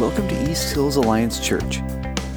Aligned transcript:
Welcome 0.00 0.28
to 0.28 0.50
East 0.50 0.72
Hills 0.72 0.96
Alliance 0.96 1.46
Church. 1.46 1.82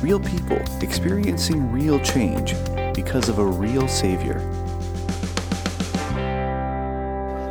Real 0.01 0.19
people 0.19 0.61
experiencing 0.81 1.71
real 1.71 1.97
change 2.01 2.55
because 2.93 3.29
of 3.29 3.39
a 3.39 3.45
real 3.45 3.87
Savior. 3.87 4.39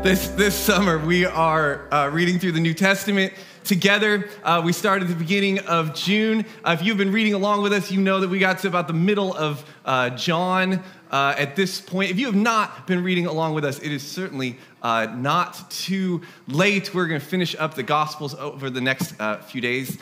This, 0.03 0.29
this 0.29 0.55
summer, 0.55 0.99
we 0.99 1.25
are 1.25 1.91
uh, 1.91 2.11
reading 2.11 2.39
through 2.39 2.53
the 2.53 2.61
New 2.61 2.75
Testament 2.75 3.33
together. 3.65 4.29
Uh, 4.45 4.61
we 4.63 4.75
started 4.75 5.05
at 5.05 5.09
the 5.09 5.19
beginning 5.19 5.61
of 5.61 5.95
June. 5.95 6.45
Uh, 6.63 6.77
if 6.79 6.85
you've 6.85 6.99
been 6.99 7.13
reading 7.13 7.33
along 7.33 7.63
with 7.63 7.73
us, 7.73 7.91
you 7.91 7.99
know 7.99 8.21
that 8.21 8.29
we 8.29 8.39
got 8.39 8.59
to 8.59 8.69
about 8.69 8.89
the 8.89 8.93
middle 8.93 9.35
of 9.35 9.65
uh, 9.87 10.11
John 10.11 10.83
uh, 11.13 11.35
at 11.37 11.55
this 11.55 11.81
point. 11.81 12.11
If 12.11 12.19
you 12.19 12.27
have 12.27 12.35
not 12.35 12.87
been 12.87 13.05
reading 13.05 13.27
along 13.27 13.55
with 13.55 13.65
us, 13.65 13.79
it 13.79 13.93
is 13.93 14.03
certainly 14.03 14.57
uh, 14.83 15.07
not 15.15 15.71
too 15.71 16.23
late. 16.49 16.93
We're 16.95 17.07
going 17.07 17.21
to 17.21 17.27
finish 17.27 17.55
up 17.57 17.75
the 17.75 17.83
Gospels 17.83 18.35
over 18.35 18.71
the 18.71 18.81
next 18.81 19.21
uh, 19.21 19.43
few 19.43 19.61
days, 19.61 19.99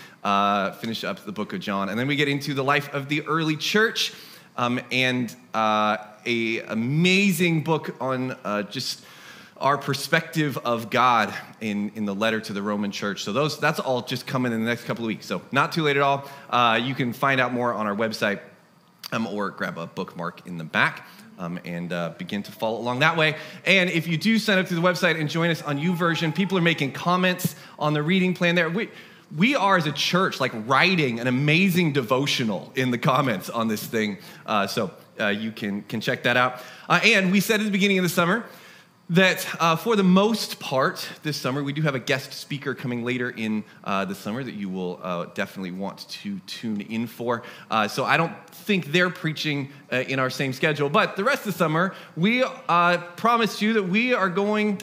finish 0.81 1.05
up 1.05 1.25
the 1.25 1.33
book 1.33 1.53
of 1.53 1.61
John. 1.61 1.89
And 1.89 1.99
then 1.99 2.07
we 2.07 2.17
get 2.17 2.29
into 2.29 2.55
the 2.55 2.65
life 2.65 2.95
of 2.95 3.09
the 3.09 3.23
early 3.27 3.57
church 3.57 4.15
um, 4.57 4.81
and 4.91 5.35
a 5.53 6.61
amazing 6.69 7.65
book 7.65 7.97
on 8.01 8.37
just 8.71 9.05
our 9.61 9.77
perspective 9.77 10.57
of 10.59 10.89
God 10.89 11.35
in, 11.61 11.93
in 11.95 12.07
the 12.07 12.15
letter 12.15 12.41
to 12.41 12.53
the 12.53 12.63
Roman 12.63 12.91
church. 12.91 13.25
So 13.25 13.33
those 13.33 13.59
that's 13.61 13.79
all 13.79 14.01
just 14.03 14.27
coming 14.27 14.53
in 14.53 14.61
the 14.61 14.67
next 14.67 14.85
couple 14.85 15.05
of 15.05 15.09
weeks. 15.09 15.27
So 15.27 15.43
not 15.53 15.73
too 15.73 15.83
late 15.83 15.97
at 15.97 16.03
all. 16.03 16.29
Uh, 16.49 16.81
you 16.83 16.95
can 16.95 17.13
find 17.13 17.41
out 17.41 17.53
more 17.53 17.75
on 17.75 17.87
our 17.87 17.95
website 17.95 18.41
um, 19.13 19.27
or 19.27 19.51
grab 19.51 19.79
a 19.79 19.87
bookmark 19.87 20.47
in 20.47 20.59
the 20.59 20.65
back. 20.65 21.07
Um, 21.39 21.59
and 21.65 21.91
uh, 21.91 22.13
begin 22.19 22.43
to 22.43 22.53
follow 22.53 22.79
along 22.79 22.99
that 22.99 23.17
way. 23.17 23.35
And 23.65 23.89
if 23.89 24.07
you 24.07 24.19
do 24.19 24.39
sign 24.39 24.59
up 24.59 24.67
to 24.67 24.75
the 24.75 24.83
website 24.83 25.19
and 25.19 25.27
join 25.27 25.49
us 25.49 25.63
on 25.63 25.79
YouVersion, 25.79 26.35
people 26.35 26.59
are 26.59 26.61
making 26.61 26.93
comments 26.93 27.57
on 27.79 27.95
the 27.95 28.03
reading 28.03 28.35
plan 28.35 28.57
there. 28.57 28.69
We, 28.69 28.91
we 29.35 29.57
are 29.57 29.79
as 29.79 29.87
a 29.87 29.93
church 29.93 30.39
like 30.39 30.53
writing 30.67 31.19
an 31.19 31.27
amazing 31.27 31.95
devotional 31.95 32.73
in 32.77 32.91
the 32.91 32.99
comments 32.99 33.49
on 33.49 33.69
this 33.69 33.83
thing. 33.83 34.19
Uh, 34.45 34.67
so 34.67 34.91
uh, 35.19 35.29
you 35.29 35.51
can, 35.51 35.81
can 35.85 36.03
check 36.03 36.25
that 36.25 36.37
out. 36.37 36.61
Uh, 36.91 37.01
and 37.05 37.33
we 37.33 37.41
said 37.41 37.61
at 37.61 37.65
the 37.65 37.71
beginning 37.71 37.99
of 37.99 38.03
the 38.03 38.11
summer 38.11 38.45
that 39.11 39.45
uh, 39.59 39.75
for 39.75 39.97
the 39.97 40.05
most 40.05 40.61
part 40.61 41.07
this 41.25 41.37
summer, 41.37 41.65
we 41.65 41.73
do 41.73 41.83
have 41.83 41.97
a 41.97 42.01
guest 42.01 42.33
speaker 42.33 42.77
coming 42.77 43.05
later 43.05 43.31
in 43.31 43.65
uh, 43.83 44.05
the 44.05 44.15
summer 44.15 44.45
that 44.45 44.55
you 44.55 44.69
will 44.69 45.01
uh, 45.03 45.27
definitely 45.35 45.73
want 45.73 46.09
to 46.09 46.39
tune 46.47 46.81
in 46.83 47.09
for. 47.09 47.43
Uh, 47.73 47.89
so 47.89 48.05
I 48.05 48.17
don't 48.17 48.33
think 48.51 48.87
they're 48.93 49.11
preaching 49.11 49.71
uh, 49.93 49.97
in 49.97 50.21
our 50.21 50.31
same 50.31 50.53
schedule, 50.53 50.89
but 50.89 51.17
the 51.17 51.25
rest 51.25 51.41
of 51.41 51.53
the 51.53 51.59
summer, 51.59 51.93
we 52.17 52.45
uh, 52.69 52.99
promised 53.17 53.61
you 53.61 53.73
that 53.73 53.83
we 53.83 54.15
are 54.15 54.29
going 54.29 54.81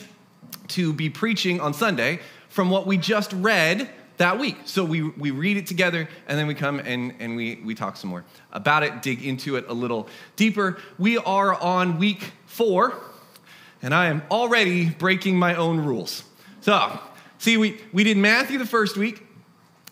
to 0.69 0.91
be 0.91 1.09
preaching 1.09 1.61
on 1.61 1.73
Sunday 1.73 2.19
from 2.49 2.69
what 2.69 2.85
we 2.85 2.97
just 2.97 3.31
read 3.31 3.89
that 4.17 4.37
week. 4.37 4.57
So 4.65 4.83
we, 4.83 5.03
we 5.03 5.31
read 5.31 5.55
it 5.55 5.67
together 5.67 6.09
and 6.27 6.37
then 6.37 6.47
we 6.47 6.53
come 6.53 6.79
and, 6.79 7.13
and 7.19 7.37
we, 7.37 7.61
we 7.63 7.75
talk 7.75 7.95
some 7.95 8.09
more 8.09 8.25
about 8.51 8.83
it, 8.83 9.01
dig 9.01 9.23
into 9.23 9.55
it 9.55 9.69
a 9.69 9.73
little 9.73 10.09
deeper. 10.35 10.79
We 10.99 11.17
are 11.17 11.53
on 11.53 11.97
week 11.97 12.33
four 12.45 12.99
and 13.81 13.93
I 13.93 14.07
am 14.07 14.23
already 14.31 14.89
breaking 14.89 15.37
my 15.37 15.55
own 15.55 15.79
rules. 15.79 16.23
So, 16.61 16.99
see, 17.37 17.57
we, 17.57 17.79
we 17.93 18.03
did 18.03 18.17
Matthew 18.17 18.57
the 18.57 18.65
first 18.65 18.97
week, 18.97 19.23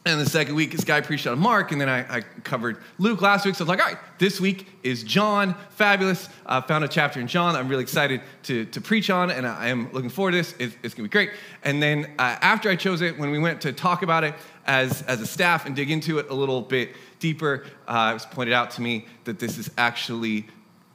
and 0.07 0.21
the 0.21 0.29
second 0.29 0.53
week, 0.53 0.71
this 0.71 0.83
guy 0.83 1.01
preached 1.01 1.25
on 1.25 1.39
Mark, 1.39 1.71
and 1.71 1.81
then 1.81 1.89
I, 1.89 2.17
I, 2.17 2.21
covered 2.43 2.77
Luke 2.99 3.23
last 3.23 3.43
week. 3.43 3.55
So 3.55 3.63
I 3.63 3.65
was 3.65 3.69
like, 3.69 3.79
all 3.79 3.91
right, 3.91 3.97
this 4.19 4.39
week 4.39 4.67
is 4.83 5.03
John. 5.03 5.55
Fabulous. 5.71 6.29
I 6.45 6.61
found 6.61 6.83
a 6.83 6.87
chapter 6.87 7.19
in 7.19 7.25
John 7.25 7.55
I'm 7.55 7.67
really 7.67 7.81
excited 7.81 8.21
to, 8.43 8.65
to 8.65 8.81
preach 8.81 9.09
on, 9.09 9.31
and 9.31 9.47
I 9.47 9.69
am 9.69 9.91
looking 9.93 10.11
forward 10.11 10.31
to 10.31 10.37
this. 10.37 10.53
It's, 10.59 10.75
it's 10.83 10.93
going 10.93 11.09
to 11.09 11.09
be 11.09 11.11
great. 11.11 11.31
And 11.63 11.81
then 11.81 12.05
uh, 12.19 12.37
after 12.41 12.69
I 12.69 12.75
chose 12.75 13.01
it, 13.01 13.17
when 13.17 13.31
we 13.31 13.39
went 13.39 13.61
to 13.61 13.73
talk 13.73 14.03
about 14.03 14.23
it 14.23 14.35
as, 14.67 15.01
as 15.03 15.21
a 15.21 15.27
staff 15.27 15.65
and 15.65 15.75
dig 15.75 15.89
into 15.89 16.19
it 16.19 16.29
a 16.29 16.35
little 16.35 16.61
bit 16.61 16.91
deeper, 17.17 17.65
uh, 17.87 18.09
it 18.11 18.13
was 18.13 18.27
pointed 18.27 18.53
out 18.53 18.69
to 18.71 18.83
me 18.83 19.07
that 19.23 19.39
this 19.39 19.57
is 19.57 19.71
actually 19.75 20.45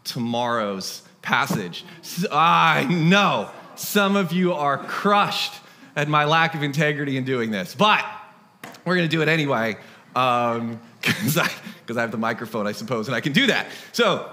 tomorrow's 0.05 1.03
passage. 1.23 1.85
I 2.31 2.85
know 2.85 3.51
some 3.75 4.17
of 4.17 4.33
you 4.33 4.53
are 4.53 4.79
crushed 4.79 5.55
at 5.97 6.09
my 6.09 6.25
lack 6.25 6.55
of 6.55 6.63
integrity 6.63 7.17
in 7.17 7.25
doing 7.25 7.51
this, 7.51 7.75
but 7.75 8.05
we're 8.85 8.97
going 8.97 9.09
to 9.09 9.15
do 9.15 9.23
it 9.23 9.29
anyway 9.29 9.77
because 10.13 10.59
um, 10.59 10.81
I, 11.37 11.51
I 11.97 12.01
have 12.01 12.11
the 12.11 12.19
microphone, 12.19 12.67
I 12.67 12.73
suppose, 12.73 13.09
and 13.09 13.15
I 13.15 13.21
can 13.21 13.33
do 13.33 13.47
that. 13.47 13.67
So 13.93 14.31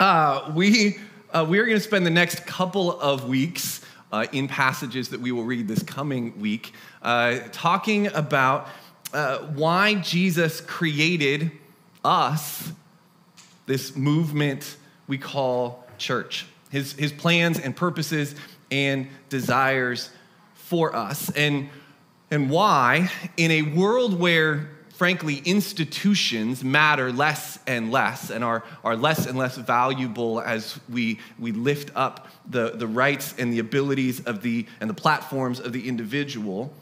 uh, 0.00 0.52
we, 0.54 0.98
uh, 1.32 1.46
we 1.48 1.58
are 1.58 1.64
going 1.64 1.76
to 1.76 1.84
spend 1.84 2.06
the 2.06 2.10
next 2.10 2.46
couple 2.46 2.98
of 3.00 3.28
weeks 3.28 3.80
uh, 4.12 4.26
in 4.32 4.46
passages 4.46 5.08
that 5.08 5.20
we 5.20 5.32
will 5.32 5.44
read 5.44 5.66
this 5.66 5.82
coming 5.82 6.38
week 6.40 6.72
uh, 7.02 7.40
talking 7.52 8.06
about 8.08 8.68
uh, 9.12 9.38
why 9.38 9.94
Jesus 9.96 10.60
created 10.60 11.50
us, 12.04 12.72
this 13.66 13.96
movement 13.96 14.76
we 15.06 15.18
call 15.18 15.83
church, 15.98 16.46
his, 16.70 16.92
his 16.94 17.12
plans 17.12 17.58
and 17.58 17.74
purposes 17.74 18.34
and 18.70 19.08
desires 19.28 20.10
for 20.54 20.94
us. 20.94 21.30
And, 21.30 21.68
and 22.30 22.50
why, 22.50 23.10
in 23.36 23.50
a 23.50 23.62
world 23.62 24.18
where, 24.18 24.70
frankly, 24.94 25.42
institutions 25.44 26.64
matter 26.64 27.12
less 27.12 27.58
and 27.66 27.92
less 27.92 28.30
and 28.30 28.42
are, 28.42 28.64
are 28.82 28.96
less 28.96 29.26
and 29.26 29.38
less 29.38 29.56
valuable 29.56 30.40
as 30.40 30.78
we, 30.88 31.20
we 31.38 31.52
lift 31.52 31.90
up 31.94 32.28
the, 32.48 32.70
the 32.70 32.86
rights 32.86 33.34
and 33.38 33.52
the 33.52 33.58
abilities 33.58 34.20
of 34.24 34.42
the, 34.42 34.66
and 34.80 34.88
the 34.90 34.94
platforms 34.94 35.60
of 35.60 35.72
the 35.72 35.88
individual, 35.88 36.72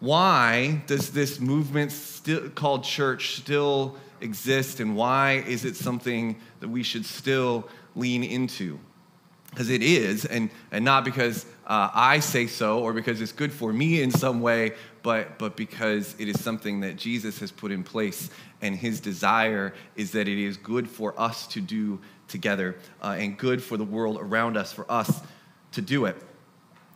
why 0.00 0.82
does 0.86 1.10
this 1.10 1.40
movement 1.40 1.90
still, 1.90 2.48
called 2.50 2.84
church 2.84 3.36
still 3.36 3.96
exist 4.20 4.80
and 4.80 4.96
why 4.96 5.44
is 5.46 5.64
it 5.64 5.76
something 5.76 6.36
that 6.60 6.68
we 6.68 6.82
should 6.82 7.04
still 7.04 7.68
lean 7.94 8.24
into. 8.24 8.78
Because 9.50 9.70
it 9.70 9.82
is, 9.82 10.24
and, 10.26 10.50
and 10.70 10.84
not 10.84 11.04
because 11.04 11.46
uh, 11.66 11.90
I 11.94 12.20
say 12.20 12.46
so 12.46 12.80
or 12.80 12.92
because 12.92 13.20
it's 13.20 13.32
good 13.32 13.52
for 13.52 13.72
me 13.72 14.02
in 14.02 14.10
some 14.10 14.40
way, 14.40 14.72
but, 15.02 15.38
but 15.38 15.56
because 15.56 16.14
it 16.18 16.28
is 16.28 16.38
something 16.40 16.80
that 16.80 16.96
Jesus 16.96 17.38
has 17.40 17.50
put 17.50 17.72
in 17.72 17.82
place, 17.82 18.28
and 18.60 18.76
his 18.76 19.00
desire 19.00 19.74
is 19.96 20.12
that 20.12 20.28
it 20.28 20.38
is 20.38 20.56
good 20.58 20.88
for 20.88 21.18
us 21.18 21.46
to 21.48 21.60
do 21.60 21.98
together 22.28 22.76
uh, 23.02 23.16
and 23.18 23.38
good 23.38 23.62
for 23.62 23.76
the 23.76 23.84
world 23.84 24.18
around 24.20 24.56
us, 24.56 24.72
for 24.72 24.90
us 24.90 25.22
to 25.72 25.80
do 25.80 26.04
it. 26.04 26.16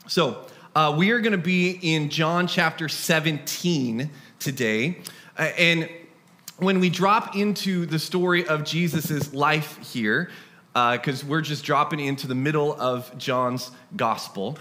So, 0.08 0.46
uh, 0.74 0.94
we 0.96 1.10
are 1.10 1.20
going 1.20 1.32
to 1.32 1.38
be 1.38 1.78
in 1.82 2.08
John 2.08 2.46
chapter 2.46 2.88
17 2.88 4.10
today. 4.38 4.98
Uh, 5.38 5.42
and 5.58 5.88
when 6.56 6.80
we 6.80 6.88
drop 6.88 7.36
into 7.36 7.84
the 7.84 7.98
story 7.98 8.46
of 8.46 8.64
Jesus' 8.64 9.34
life 9.34 9.78
here, 9.92 10.30
because 10.72 11.22
uh, 11.22 11.26
we're 11.26 11.42
just 11.42 11.64
dropping 11.64 12.00
into 12.00 12.26
the 12.26 12.34
middle 12.34 12.74
of 12.80 13.16
John's 13.18 13.70
gospel. 13.96 14.58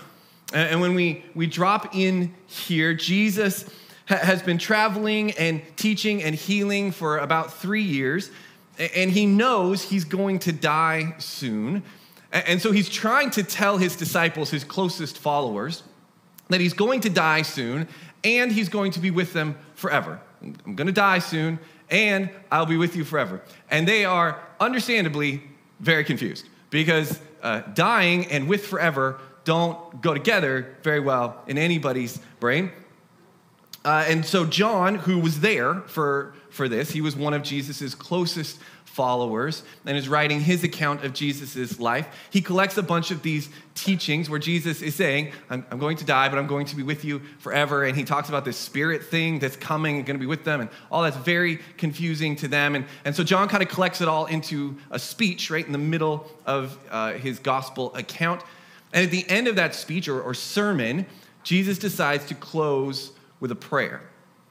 And 0.53 0.81
when 0.81 0.94
we, 0.94 1.23
we 1.33 1.47
drop 1.47 1.95
in 1.95 2.33
here, 2.47 2.94
Jesus 2.94 3.63
ha- 4.07 4.17
has 4.17 4.41
been 4.41 4.57
traveling 4.57 5.31
and 5.31 5.61
teaching 5.77 6.21
and 6.21 6.35
healing 6.35 6.91
for 6.91 7.19
about 7.19 7.53
three 7.53 7.83
years, 7.83 8.29
and 8.77 9.09
he 9.09 9.25
knows 9.25 9.83
he's 9.83 10.03
going 10.03 10.39
to 10.39 10.51
die 10.51 11.16
soon. 11.19 11.83
And 12.31 12.61
so 12.61 12.71
he's 12.71 12.89
trying 12.89 13.29
to 13.31 13.44
tell 13.44 13.77
his 13.77 13.95
disciples, 13.95 14.50
his 14.50 14.63
closest 14.63 15.17
followers, 15.17 15.83
that 16.50 16.61
he's 16.61 16.73
going 16.73 17.01
to 17.01 17.09
die 17.09 17.41
soon 17.41 17.88
and 18.23 18.51
he's 18.51 18.69
going 18.69 18.91
to 18.91 19.00
be 19.00 19.11
with 19.11 19.33
them 19.33 19.57
forever. 19.75 20.19
I'm 20.41 20.75
going 20.75 20.88
to 20.88 20.94
die 20.94 21.19
soon 21.19 21.59
and 21.89 22.29
I'll 22.51 22.66
be 22.66 22.77
with 22.77 22.95
you 22.95 23.03
forever. 23.03 23.41
And 23.69 23.88
they 23.88 24.05
are 24.05 24.41
understandably 24.59 25.44
very 25.81 26.03
confused 26.03 26.46
because 26.69 27.19
uh, 27.44 27.62
dying 27.74 28.25
and 28.28 28.47
with 28.47 28.66
forever 28.66 29.19
don't 29.44 30.02
go 30.02 30.14
together 30.14 30.78
very 30.84 31.00
well 31.00 31.42
in 31.47 31.58
anybody's 31.58 32.19
brain. 32.40 32.72
Uh, 33.84 34.06
and 34.08 34.25
so 34.25 34.46
John, 34.46 34.96
who 34.96 35.19
was 35.19 35.40
there 35.40 35.75
for, 35.81 36.33
for 36.51 36.69
this, 36.69 36.92
he 36.92 37.01
was 37.01 37.16
one 37.16 37.33
of 37.33 37.42
Jesus' 37.42 37.95
closest 37.95 38.60
followers 38.93 39.63
and 39.85 39.97
is 39.97 40.09
writing 40.09 40.41
his 40.41 40.63
account 40.63 41.03
of 41.05 41.13
Jesus' 41.13 41.79
life. 41.79 42.07
He 42.29 42.41
collects 42.41 42.77
a 42.77 42.83
bunch 42.83 43.09
of 43.09 43.23
these 43.23 43.49
teachings 43.73 44.29
where 44.29 44.39
Jesus 44.39 44.81
is 44.81 44.95
saying, 44.95 45.31
I'm, 45.49 45.65
I'm, 45.71 45.79
going 45.79 45.95
to 45.97 46.05
die, 46.05 46.27
but 46.27 46.38
I'm 46.38 46.47
going 46.47 46.65
to 46.65 46.75
be 46.75 46.83
with 46.83 47.05
you 47.05 47.21
forever. 47.39 47.85
And 47.85 47.95
he 47.95 48.03
talks 48.03 48.27
about 48.27 48.43
this 48.43 48.57
spirit 48.57 49.03
thing 49.03 49.39
that's 49.39 49.55
coming 49.55 49.95
and 49.95 50.05
going 50.05 50.17
to 50.17 50.19
be 50.19 50.27
with 50.27 50.43
them, 50.43 50.59
and 50.59 50.69
all 50.91 51.03
that's 51.03 51.15
very 51.15 51.59
confusing 51.77 52.35
to 52.38 52.49
them. 52.49 52.75
And, 52.75 52.85
and 53.05 53.15
so 53.15 53.23
John 53.23 53.47
kind 53.47 53.63
of 53.63 53.69
collects 53.69 54.01
it 54.01 54.09
all 54.09 54.25
into 54.25 54.75
a 54.89 54.99
speech 54.99 55.49
right 55.49 55.65
in 55.65 55.71
the 55.71 55.77
middle 55.77 56.29
of 56.45 56.77
uh, 56.89 57.13
his 57.13 57.39
gospel 57.39 57.95
account. 57.95 58.41
And 58.93 59.05
at 59.05 59.11
the 59.11 59.27
end 59.29 59.47
of 59.47 59.55
that 59.55 59.73
speech 59.73 60.09
or, 60.09 60.21
or 60.21 60.33
sermon, 60.33 61.05
Jesus 61.43 61.77
decides 61.77 62.25
to 62.25 62.35
close 62.35 63.11
with 63.39 63.51
a 63.51 63.55
prayer. 63.55 64.01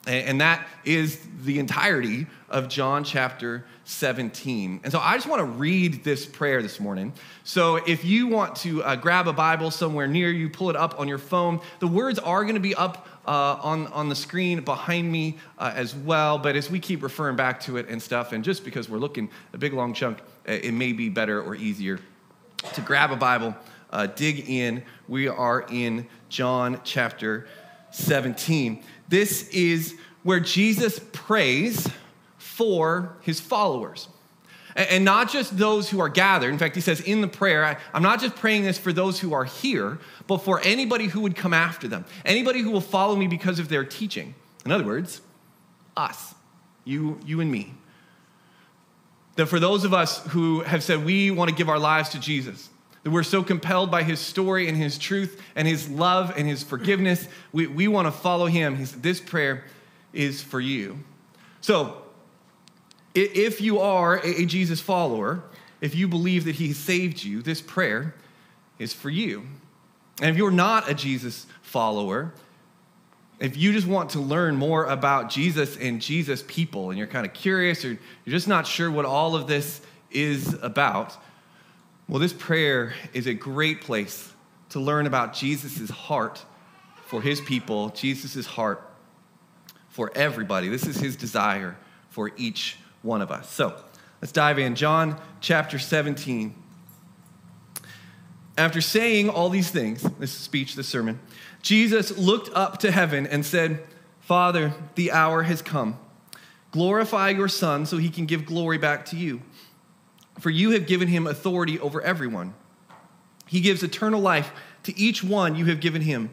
And 0.07 0.41
that 0.41 0.67
is 0.85 1.21
the 1.43 1.59
entirety 1.59 2.27
of 2.49 2.69
John 2.69 3.05
chapter 3.05 3.67
17. 3.91 4.81
And 4.85 4.93
so 4.93 5.01
I 5.01 5.17
just 5.17 5.27
want 5.27 5.41
to 5.41 5.45
read 5.45 6.05
this 6.05 6.25
prayer 6.25 6.63
this 6.63 6.79
morning. 6.79 7.13
So 7.43 7.77
if 7.77 8.05
you 8.05 8.29
want 8.29 8.55
to 8.57 8.83
uh, 8.85 8.95
grab 8.95 9.27
a 9.27 9.33
Bible 9.33 9.71
somewhere 9.71 10.07
near 10.07 10.31
you, 10.31 10.49
pull 10.49 10.71
it 10.71 10.77
up 10.77 10.99
on 11.01 11.09
your 11.09 11.19
phone. 11.19 11.61
The 11.81 11.89
words 11.89 12.19
are 12.21 12.43
going 12.45 12.55
to 12.55 12.61
be 12.61 12.75
up 12.75 13.09
uh, 13.27 13.59
on, 13.61 13.89
on 13.89 14.09
the 14.09 14.15
screen 14.15 14.61
behind 14.61 15.11
me 15.11 15.39
uh, 15.59 15.73
as 15.75 15.95
well. 15.95 16.39
But 16.39 16.55
as 16.55 16.71
we 16.71 16.79
keep 16.79 17.03
referring 17.03 17.35
back 17.35 17.61
to 17.63 17.79
it 17.79 17.89
and 17.89 18.01
stuff, 18.01 18.33
and 18.33 18.45
just 18.45 18.65
because 18.65 18.89
we're 18.89 18.99
looking 18.99 19.29
a 19.53 19.59
big 19.59 19.73
long 19.73 19.93
chunk, 19.93 20.21
uh, 20.49 20.53
it 20.53 20.73
may 20.73 20.93
be 20.93 21.09
better 21.09 21.43
or 21.43 21.57
easier 21.57 21.99
to 22.75 22.81
grab 22.83 23.11
a 23.11 23.17
Bible, 23.17 23.57
uh, 23.91 24.07
dig 24.07 24.49
in. 24.49 24.85
We 25.09 25.27
are 25.27 25.67
in 25.69 26.07
John 26.29 26.81
chapter 26.85 27.49
17. 27.91 28.85
This 29.09 29.49
is 29.49 29.97
where 30.23 30.39
Jesus 30.39 31.01
prays 31.13 31.89
for 32.61 33.17
his 33.23 33.41
followers. 33.41 34.07
And 34.77 35.03
not 35.03 35.31
just 35.31 35.57
those 35.57 35.89
who 35.89 35.99
are 35.99 36.11
gathered. 36.11 36.53
In 36.53 36.59
fact, 36.59 36.75
he 36.75 36.83
says 36.83 37.01
in 37.01 37.23
the 37.23 37.27
prayer, 37.27 37.79
I'm 37.95 38.03
not 38.03 38.21
just 38.21 38.37
praying 38.37 38.65
this 38.65 38.77
for 38.77 38.93
those 38.93 39.19
who 39.19 39.33
are 39.33 39.47
here, 39.47 39.99
but 40.27 40.43
for 40.43 40.61
anybody 40.61 41.07
who 41.07 41.23
would 41.23 41.37
come 41.37 41.55
after 41.55 41.89
them, 41.89 42.05
anybody 42.23 42.61
who 42.61 42.71
will 42.71 42.83
follow 42.83 43.17
me 43.17 43.29
because 43.29 43.59
of 43.61 43.71
their 43.71 43.83
teaching. 43.83 44.35
In 44.67 44.73
other 44.73 44.85
words, 44.85 45.23
us, 45.97 46.35
you, 46.85 47.19
you 47.25 47.41
and 47.41 47.51
me. 47.51 47.73
That 49.37 49.47
for 49.47 49.59
those 49.59 49.85
of 49.85 49.95
us 49.95 50.23
who 50.27 50.61
have 50.61 50.83
said 50.83 51.03
we 51.03 51.31
want 51.31 51.49
to 51.49 51.57
give 51.57 51.71
our 51.71 51.79
lives 51.79 52.11
to 52.11 52.21
Jesus, 52.21 52.69
that 53.05 53.11
we're 53.11 53.23
so 53.23 53.43
compelled 53.43 53.91
by 53.91 54.03
his 54.03 54.21
story 54.21 54.69
and 54.69 54.77
his 54.77 54.99
truth 54.99 55.41
and 55.57 55.67
his 55.67 55.89
love 55.89 56.35
and 56.37 56.47
his 56.47 56.63
forgiveness, 56.63 57.27
we, 57.53 57.67
we 57.67 57.89
want 57.89 58.07
to 58.07 58.13
follow 58.13 58.45
him. 58.45 58.77
He 58.77 58.85
said, 58.85 59.03
This 59.03 59.19
prayer 59.19 59.65
is 60.13 60.43
for 60.43 60.61
you. 60.61 60.99
So, 61.63 62.03
if 63.15 63.61
you 63.61 63.81
are 63.81 64.19
a 64.19 64.45
Jesus 64.47 64.81
follower, 64.81 65.43
if 65.81 65.95
you 65.95 66.07
believe 66.09 66.45
that 66.45 66.57
he 66.57 66.73
saved 66.73 67.23
you, 67.23 67.43
this 67.43 67.61
prayer 67.61 68.15
is 68.79 68.93
for 68.93 69.11
you. 69.11 69.47
And 70.21 70.31
if 70.31 70.37
you're 70.37 70.51
not 70.51 70.91
a 70.91 70.95
Jesus 70.95 71.47
follower, 71.63 72.33
if 73.39 73.57
you 73.57 73.73
just 73.73 73.87
want 73.87 74.11
to 74.11 74.21
learn 74.21 74.57
more 74.57 74.85
about 74.85 75.31
Jesus 75.31 75.77
and 75.79 76.01
Jesus 76.01 76.45
people, 76.47 76.91
and 76.91 76.99
you're 76.99 77.07
kind 77.07 77.27
of 77.27 77.33
curious 77.33 77.85
or 77.85 77.89
you're 77.89 77.99
just 78.27 78.49
not 78.49 78.67
sure 78.67 78.91
what 78.91 79.07
all 79.07 79.35
of 79.35 79.47
this 79.47 79.81
is 80.11 80.55
about, 80.63 81.17
well, 82.07 82.19
this 82.19 82.35
prayer 82.35 82.93
is 83.15 83.27
a 83.27 83.35
great 83.35 83.81
place 83.81 84.33
to 84.71 84.81
learn 84.81 85.07
about 85.07 85.33
Jesus' 85.33 85.89
heart 85.89 86.45
for 87.07 87.23
his 87.23 87.41
people, 87.41 87.89
Jesus' 87.91 88.47
heart 88.47 88.87
for 89.89 90.13
everybody. 90.15 90.69
This 90.69 90.87
is 90.87 90.97
his 90.97 91.17
desire 91.17 91.77
for 92.11 92.31
each 92.37 92.77
one 93.03 93.23
of 93.23 93.31
us. 93.31 93.51
So 93.51 93.75
let's 94.21 94.33
dive 94.33 94.59
in. 94.59 94.75
John 94.75 95.21
chapter 95.41 95.79
17. 95.79 96.55
After 98.59 98.81
saying 98.81 99.31
all 99.31 99.49
these 99.49 99.71
things, 99.71 100.03
this 100.19 100.33
speech, 100.33 100.75
this 100.75 100.89
sermon, 100.89 101.19
Jesus 101.63 102.17
looked 102.19 102.55
up 102.55 102.79
to 102.79 102.91
heaven 102.91 103.27
and 103.27 103.45
said, 103.45 103.83
Father, 104.21 104.75
the 104.95 105.13
hour 105.13 105.45
has 105.45 105.63
come. 105.63 105.99
Glorify 106.71 107.31
your 107.31 107.49
Son 107.49 107.87
so 107.87 107.97
he 107.97 108.11
can 108.11 108.27
give 108.27 108.45
glory 108.45 108.79
back 108.79 109.07
to 109.07 109.17
you. 109.17 109.43
For 110.39 110.51
you 110.51 110.71
have 110.71 110.87
given 110.87 111.09
him 111.09 111.27
authority 111.27 111.79
over 111.81 112.01
everyone. 112.03 112.55
He 113.47 113.61
gives 113.61 113.83
eternal 113.83 114.21
life 114.21 114.53
to 114.85 114.97
each 114.99 115.25
one 115.25 115.57
you 115.57 115.67
have 115.67 115.81
given 115.81 116.03
him. 116.03 116.31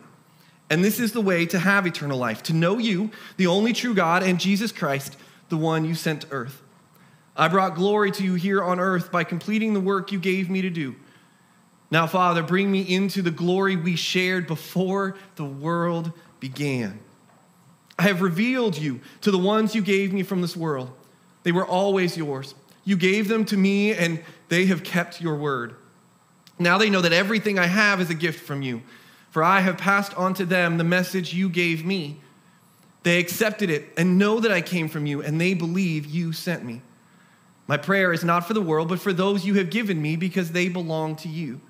And 0.70 0.84
this 0.84 1.00
is 1.00 1.14
the 1.14 1.22
way 1.22 1.46
to 1.48 1.60
have 1.60 1.88
eternal 1.88 2.18
life 2.18 2.44
to 2.44 2.54
know 2.54 2.78
you, 2.78 3.10
the 3.38 3.48
only 3.48 3.74
true 3.74 3.94
God, 3.94 4.22
and 4.22 4.40
Jesus 4.40 4.72
Christ 4.72 5.18
the 5.50 5.58
one 5.58 5.86
you 5.86 5.96
sent 5.96 6.22
to 6.22 6.28
earth. 6.32 6.62
I 7.36 7.48
brought 7.48 7.76
glory 7.76 8.12
to 8.12 8.24
you 8.24 8.34
here 8.34 8.64
on 8.64 8.80
earth 8.80 9.12
by 9.12 9.24
completing 9.24 9.74
the 9.74 9.80
work 9.80 10.12
you 10.12 10.20
gave 10.20 10.50
me 10.50 10.62
to 10.62 10.70
do. 10.70 10.96
Now, 11.90 12.08
Father, 12.08 12.44
bring 12.44 12.72
me 12.72 12.82
into 12.82 13.22
the 13.22 13.32
glory 13.32 13.76
we 13.76 13.96
shared 13.96 14.48
before 14.48 15.16
the 15.36 15.46
world 15.46 16.12
began. 16.40 17.00
I 17.98 18.04
have 18.04 18.22
revealed 18.22 18.78
you 18.78 19.00
to 19.22 19.32
the 19.32 19.38
ones 19.38 19.74
you 19.74 19.82
gave 19.82 20.14
me 20.14 20.24
from 20.24 20.42
this 20.42 20.58
world. 20.58 20.92
They 21.44 21.52
were 21.52 21.66
always 21.66 22.18
yours. 22.18 22.56
You 22.84 22.98
gave 22.98 23.28
them 23.28 23.46
to 23.46 23.58
me, 23.58 23.94
and 23.94 24.24
they 24.50 24.66
have 24.66 24.84
kept 24.84 25.22
your 25.22 25.36
word. 25.36 25.76
Now 26.60 26.78
they 26.78 26.90
know 26.90 27.02
that 27.02 27.14
everything 27.14 27.58
I 27.60 27.68
have 27.68 28.02
is 28.02 28.10
a 28.10 28.16
gift 28.16 28.46
from 28.46 28.62
you, 28.62 28.82
for 29.30 29.44
I 29.44 29.62
have 29.62 29.78
passed 29.78 30.14
on 30.16 30.34
to 30.36 30.46
them 30.46 30.78
the 30.78 30.84
message 30.84 31.34
you 31.34 31.50
gave 31.50 31.86
me. 31.86 32.22
They 33.08 33.20
accepted 33.20 33.70
it 33.70 33.88
and 33.96 34.18
know 34.18 34.42
that 34.42 34.52
I 34.52 34.60
came 34.60 34.90
from 34.90 35.06
you, 35.06 35.22
and 35.22 35.40
they 35.40 35.54
believe 35.54 36.06
you 36.06 36.34
sent 36.34 36.66
me. 36.66 36.82
My 37.66 37.78
prayer 37.78 38.12
is 38.12 38.22
not 38.22 38.46
for 38.46 38.54
the 38.54 38.62
world, 38.62 38.90
but 38.90 39.00
for 39.00 39.14
those 39.14 39.46
you 39.46 39.54
have 39.54 39.70
given 39.70 40.02
me, 40.02 40.18
because 40.18 40.52
they 40.52 40.68
belong 40.68 41.16
to 41.18 41.30
you. 41.30 41.62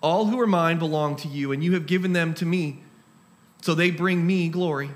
All 0.00 0.26
who 0.26 0.40
are 0.40 0.46
mine 0.48 0.80
belong 0.80 1.14
to 1.18 1.28
you, 1.28 1.52
and 1.52 1.62
you 1.62 1.74
have 1.74 1.86
given 1.86 2.14
them 2.14 2.34
to 2.34 2.44
me, 2.44 2.82
so 3.60 3.76
they 3.76 3.92
bring 3.92 4.26
me 4.26 4.48
glory. 4.48 4.90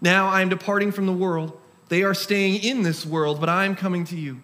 Now 0.00 0.28
I 0.28 0.42
am 0.42 0.48
departing 0.48 0.92
from 0.92 1.06
the 1.06 1.12
world. 1.12 1.60
They 1.88 2.04
are 2.04 2.14
staying 2.14 2.62
in 2.62 2.84
this 2.84 3.04
world, 3.04 3.40
but 3.40 3.48
I 3.48 3.64
am 3.64 3.74
coming 3.74 4.04
to 4.04 4.16
you. 4.16 4.42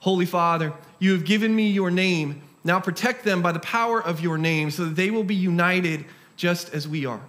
Holy 0.00 0.26
Father, 0.26 0.74
you 0.98 1.12
have 1.12 1.24
given 1.24 1.56
me 1.56 1.70
your 1.70 1.90
name. 1.90 2.42
Now 2.62 2.78
protect 2.78 3.24
them 3.24 3.40
by 3.40 3.52
the 3.52 3.60
power 3.60 4.02
of 4.02 4.20
your 4.20 4.36
name, 4.36 4.70
so 4.70 4.84
that 4.84 4.96
they 4.96 5.10
will 5.10 5.24
be 5.24 5.34
united 5.34 6.04
just 6.36 6.74
as 6.74 6.86
we 6.86 7.06
are. 7.06 7.22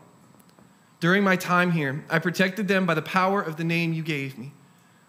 During 0.99 1.23
my 1.23 1.35
time 1.35 1.71
here, 1.71 2.03
I 2.09 2.19
protected 2.19 2.67
them 2.67 2.85
by 2.85 2.95
the 2.95 3.01
power 3.01 3.41
of 3.41 3.57
the 3.57 3.63
name 3.63 3.93
you 3.93 4.01
gave 4.01 4.37
me. 4.37 4.53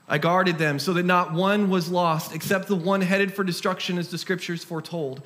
I 0.09 0.19
guarded 0.19 0.59
them 0.59 0.79
so 0.79 0.93
that 0.95 1.05
not 1.05 1.33
one 1.33 1.69
was 1.69 1.91
lost 1.91 2.35
except 2.35 2.69
the 2.69 2.77
one 2.77 3.01
headed 3.01 3.33
for 3.33 3.45
destruction, 3.45 3.99
as 3.99 4.11
the 4.11 4.19
scriptures 4.19 4.65
foretold. 4.65 5.23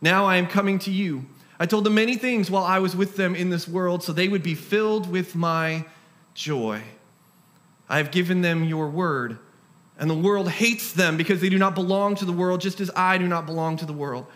Now 0.00 0.26
I 0.26 0.36
am 0.36 0.46
coming 0.46 0.78
to 0.80 0.90
you. 0.90 1.26
I 1.58 1.66
told 1.66 1.84
them 1.84 1.94
many 1.94 2.16
things 2.16 2.50
while 2.50 2.64
I 2.64 2.78
was 2.78 2.96
with 2.96 3.16
them 3.16 3.34
in 3.34 3.50
this 3.50 3.68
world, 3.68 4.02
so 4.02 4.12
they 4.12 4.28
would 4.28 4.42
be 4.42 4.54
filled 4.54 5.10
with 5.10 5.34
my 5.34 5.84
joy. 6.34 6.82
I 7.88 7.98
have 7.98 8.10
given 8.10 8.40
them 8.40 8.64
your 8.64 8.88
word, 8.88 9.38
and 9.98 10.08
the 10.08 10.14
world 10.14 10.48
hates 10.48 10.92
them 10.92 11.16
because 11.16 11.40
they 11.40 11.48
do 11.48 11.58
not 11.58 11.74
belong 11.74 12.14
to 12.16 12.24
the 12.24 12.32
world, 12.32 12.60
just 12.60 12.80
as 12.80 12.90
I 12.96 13.18
do 13.18 13.28
not 13.28 13.46
belong 13.46 13.76
to 13.78 13.86
the 13.86 13.92
world. 13.92 14.26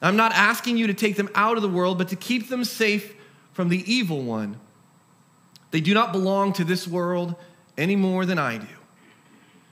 I'm 0.00 0.16
not 0.16 0.32
asking 0.32 0.78
you 0.78 0.86
to 0.86 0.94
take 0.94 1.16
them 1.16 1.28
out 1.34 1.56
of 1.56 1.62
the 1.62 1.68
world, 1.68 1.98
but 1.98 2.08
to 2.08 2.16
keep 2.16 2.48
them 2.48 2.64
safe 2.64 3.14
from 3.52 3.68
the 3.68 3.92
evil 3.92 4.22
one. 4.22 4.58
They 5.72 5.80
do 5.80 5.94
not 5.94 6.12
belong 6.12 6.52
to 6.54 6.64
this 6.64 6.86
world 6.86 7.34
any 7.76 7.96
more 7.96 8.24
than 8.24 8.38
I 8.38 8.58
do. 8.58 8.66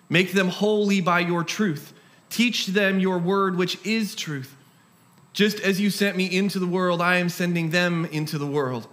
Make 0.08 0.32
them 0.32 0.48
holy 0.48 1.00
by 1.00 1.20
your 1.20 1.44
truth. 1.44 1.92
Teach 2.30 2.66
them 2.66 2.98
your 2.98 3.18
word, 3.18 3.56
which 3.56 3.78
is 3.86 4.14
truth. 4.14 4.56
Just 5.32 5.60
as 5.60 5.80
you 5.80 5.90
sent 5.90 6.16
me 6.16 6.24
into 6.24 6.58
the 6.58 6.66
world, 6.66 7.00
I 7.00 7.16
am 7.16 7.28
sending 7.28 7.70
them 7.70 8.06
into 8.06 8.38
the 8.38 8.46
world. 8.46 8.88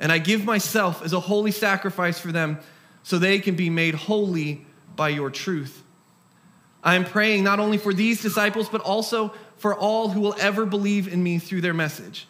And 0.00 0.10
I 0.10 0.18
give 0.18 0.44
myself 0.44 1.02
as 1.02 1.12
a 1.12 1.20
holy 1.20 1.50
sacrifice 1.50 2.18
for 2.18 2.32
them 2.32 2.58
so 3.02 3.18
they 3.18 3.40
can 3.40 3.56
be 3.56 3.68
made 3.68 3.94
holy 3.94 4.64
by 4.96 5.08
your 5.08 5.30
truth. 5.30 5.82
I 6.84 6.94
am 6.94 7.04
praying 7.04 7.42
not 7.42 7.58
only 7.58 7.78
for 7.78 7.92
these 7.92 8.22
disciples, 8.22 8.68
but 8.68 8.80
also 8.80 9.34
for 9.56 9.74
all 9.74 10.08
who 10.08 10.20
will 10.20 10.36
ever 10.38 10.64
believe 10.64 11.12
in 11.12 11.22
me 11.22 11.38
through 11.38 11.62
their 11.62 11.74
message. 11.74 12.28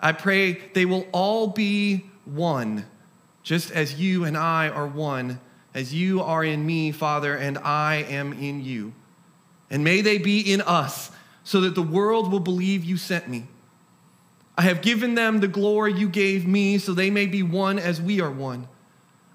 I 0.00 0.12
pray 0.12 0.52
they 0.72 0.86
will 0.86 1.06
all 1.12 1.48
be 1.48 2.06
one 2.24 2.86
just 3.44 3.70
as 3.70 4.00
you 4.00 4.24
and 4.24 4.36
I 4.36 4.68
are 4.68 4.86
one, 4.86 5.38
as 5.74 5.94
you 5.94 6.22
are 6.22 6.42
in 6.42 6.66
me, 6.66 6.90
Father, 6.90 7.36
and 7.36 7.58
I 7.58 7.96
am 8.08 8.32
in 8.32 8.64
you. 8.64 8.94
And 9.70 9.84
may 9.84 10.00
they 10.00 10.18
be 10.18 10.40
in 10.40 10.60
us, 10.62 11.12
so 11.44 11.60
that 11.60 11.74
the 11.74 11.82
world 11.82 12.32
will 12.32 12.40
believe 12.40 12.84
you 12.84 12.96
sent 12.96 13.28
me. 13.28 13.46
I 14.56 14.62
have 14.62 14.82
given 14.82 15.14
them 15.14 15.40
the 15.40 15.48
glory 15.48 15.92
you 15.92 16.08
gave 16.08 16.46
me, 16.46 16.78
so 16.78 16.94
they 16.94 17.10
may 17.10 17.26
be 17.26 17.42
one 17.42 17.78
as 17.78 18.00
we 18.00 18.20
are 18.20 18.30
one. 18.30 18.66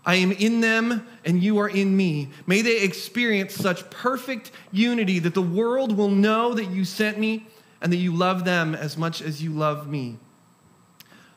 I 0.06 0.16
am 0.16 0.32
in 0.32 0.62
them, 0.62 1.06
and 1.24 1.44
you 1.44 1.60
are 1.60 1.70
in 1.70 1.96
me. 1.96 2.30
May 2.48 2.62
they 2.64 2.82
experience 2.82 3.54
such 3.54 3.90
perfect 3.92 4.50
unity 4.72 5.20
that 5.20 5.36
the 5.36 5.42
world 5.42 5.96
will 5.96 6.10
know 6.10 6.54
that 6.54 6.72
you 6.72 6.84
sent 6.84 7.20
me 7.20 7.46
and 7.82 7.92
that 7.94 7.98
you 7.98 8.16
love 8.16 8.44
them 8.44 8.74
as 8.74 8.98
much 8.98 9.22
as 9.22 9.44
you 9.44 9.52
love 9.52 9.88
me. 9.88 10.18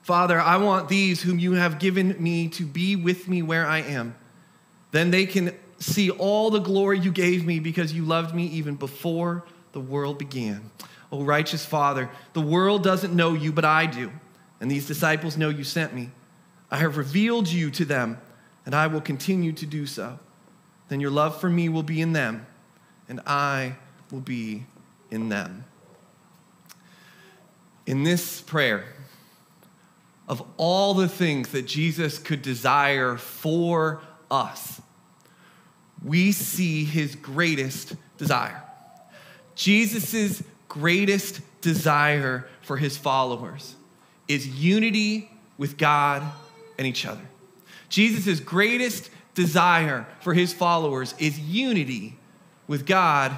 Father, 0.03 0.41
I 0.41 0.57
want 0.57 0.89
these 0.89 1.23
whom 1.23 1.39
you 1.39 1.53
have 1.53 1.79
given 1.79 2.21
me 2.23 2.49
to 2.49 2.65
be 2.65 2.97
with 2.97 3.29
me 3.29 3.41
where 3.41 3.67
I 3.67 3.79
am. 3.79 4.17
Then 4.91 5.11
they 5.11 5.27
can 5.27 5.55
see 5.79 6.11
all 6.11 6.51
the 6.51 6.59
glory 6.59 6.99
you 6.99 7.13
gave 7.13 7.47
me 7.47 7.61
because 7.61 7.93
you 7.93 8.05
loved 8.05 8.35
me 8.35 8.47
even 8.47 8.75
before 8.75 9.45
the 9.73 9.81
world 9.81 10.19
began. 10.19 10.71
Oh, 11.11 11.23
righteous 11.23 11.65
Father, 11.65 12.11
the 12.33 12.41
world 12.41 12.83
doesn't 12.83 13.15
know 13.15 13.35
you, 13.35 13.53
but 13.53 13.65
I 13.65 13.87
do. 13.87 14.11
And 14.61 14.71
these 14.71 14.87
disciples 14.87 15.37
know 15.37 15.49
you 15.49 15.65
sent 15.65 15.95
me. 15.95 16.11
I 16.71 16.79
have 16.79 16.97
revealed 16.97 17.49
you 17.49 17.71
to 17.73 17.85
them, 17.85 18.19
and 18.65 18.75
I 18.75 18.87
will 18.87 19.01
continue 19.01 19.53
to 19.53 19.67
do 19.67 19.87
so. 19.87 20.19
Then 20.89 21.01
your 21.01 21.11
love 21.11 21.41
for 21.41 21.51
me 21.51 21.69
will 21.69 21.83
be 21.83 22.01
in 22.01 22.13
them, 22.13 22.47
and 23.09 23.21
I 23.27 23.77
will 24.11 24.21
be 24.21 24.65
in 25.11 25.29
them. 25.29 25.65
In 27.87 28.05
this 28.05 28.41
prayer, 28.41 28.85
of 30.33 30.43
all 30.57 30.95
the 30.95 31.09
things 31.09 31.51
that 31.51 31.67
Jesus 31.67 32.19
could 32.19 32.41
desire 32.41 33.19
for 33.19 34.01
us, 34.31 34.81
we 36.03 36.33
see 36.33 36.85
his 36.85 37.15
greatest 37.15 37.95
desire. 38.17 38.63
Jesus' 39.55 40.43
greatest 40.69 41.43
desire 41.61 42.49
for 42.63 42.79
his 42.79 42.97
followers 42.97 43.77
is 44.27 44.49
unity 44.49 45.31
with 45.59 45.77
God 45.77 46.23
and 46.79 46.87
each 46.87 47.05
other. 47.05 47.29
Jesus' 47.91 48.41
greatest 48.41 49.11
desire 49.35 50.07
for 50.21 50.33
his 50.33 50.55
followers 50.55 51.15
is 51.19 51.39
unity 51.39 52.17
with 52.67 52.87
God 52.87 53.37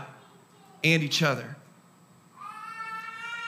and 0.84 1.02
each 1.02 1.24
other. 1.24 1.56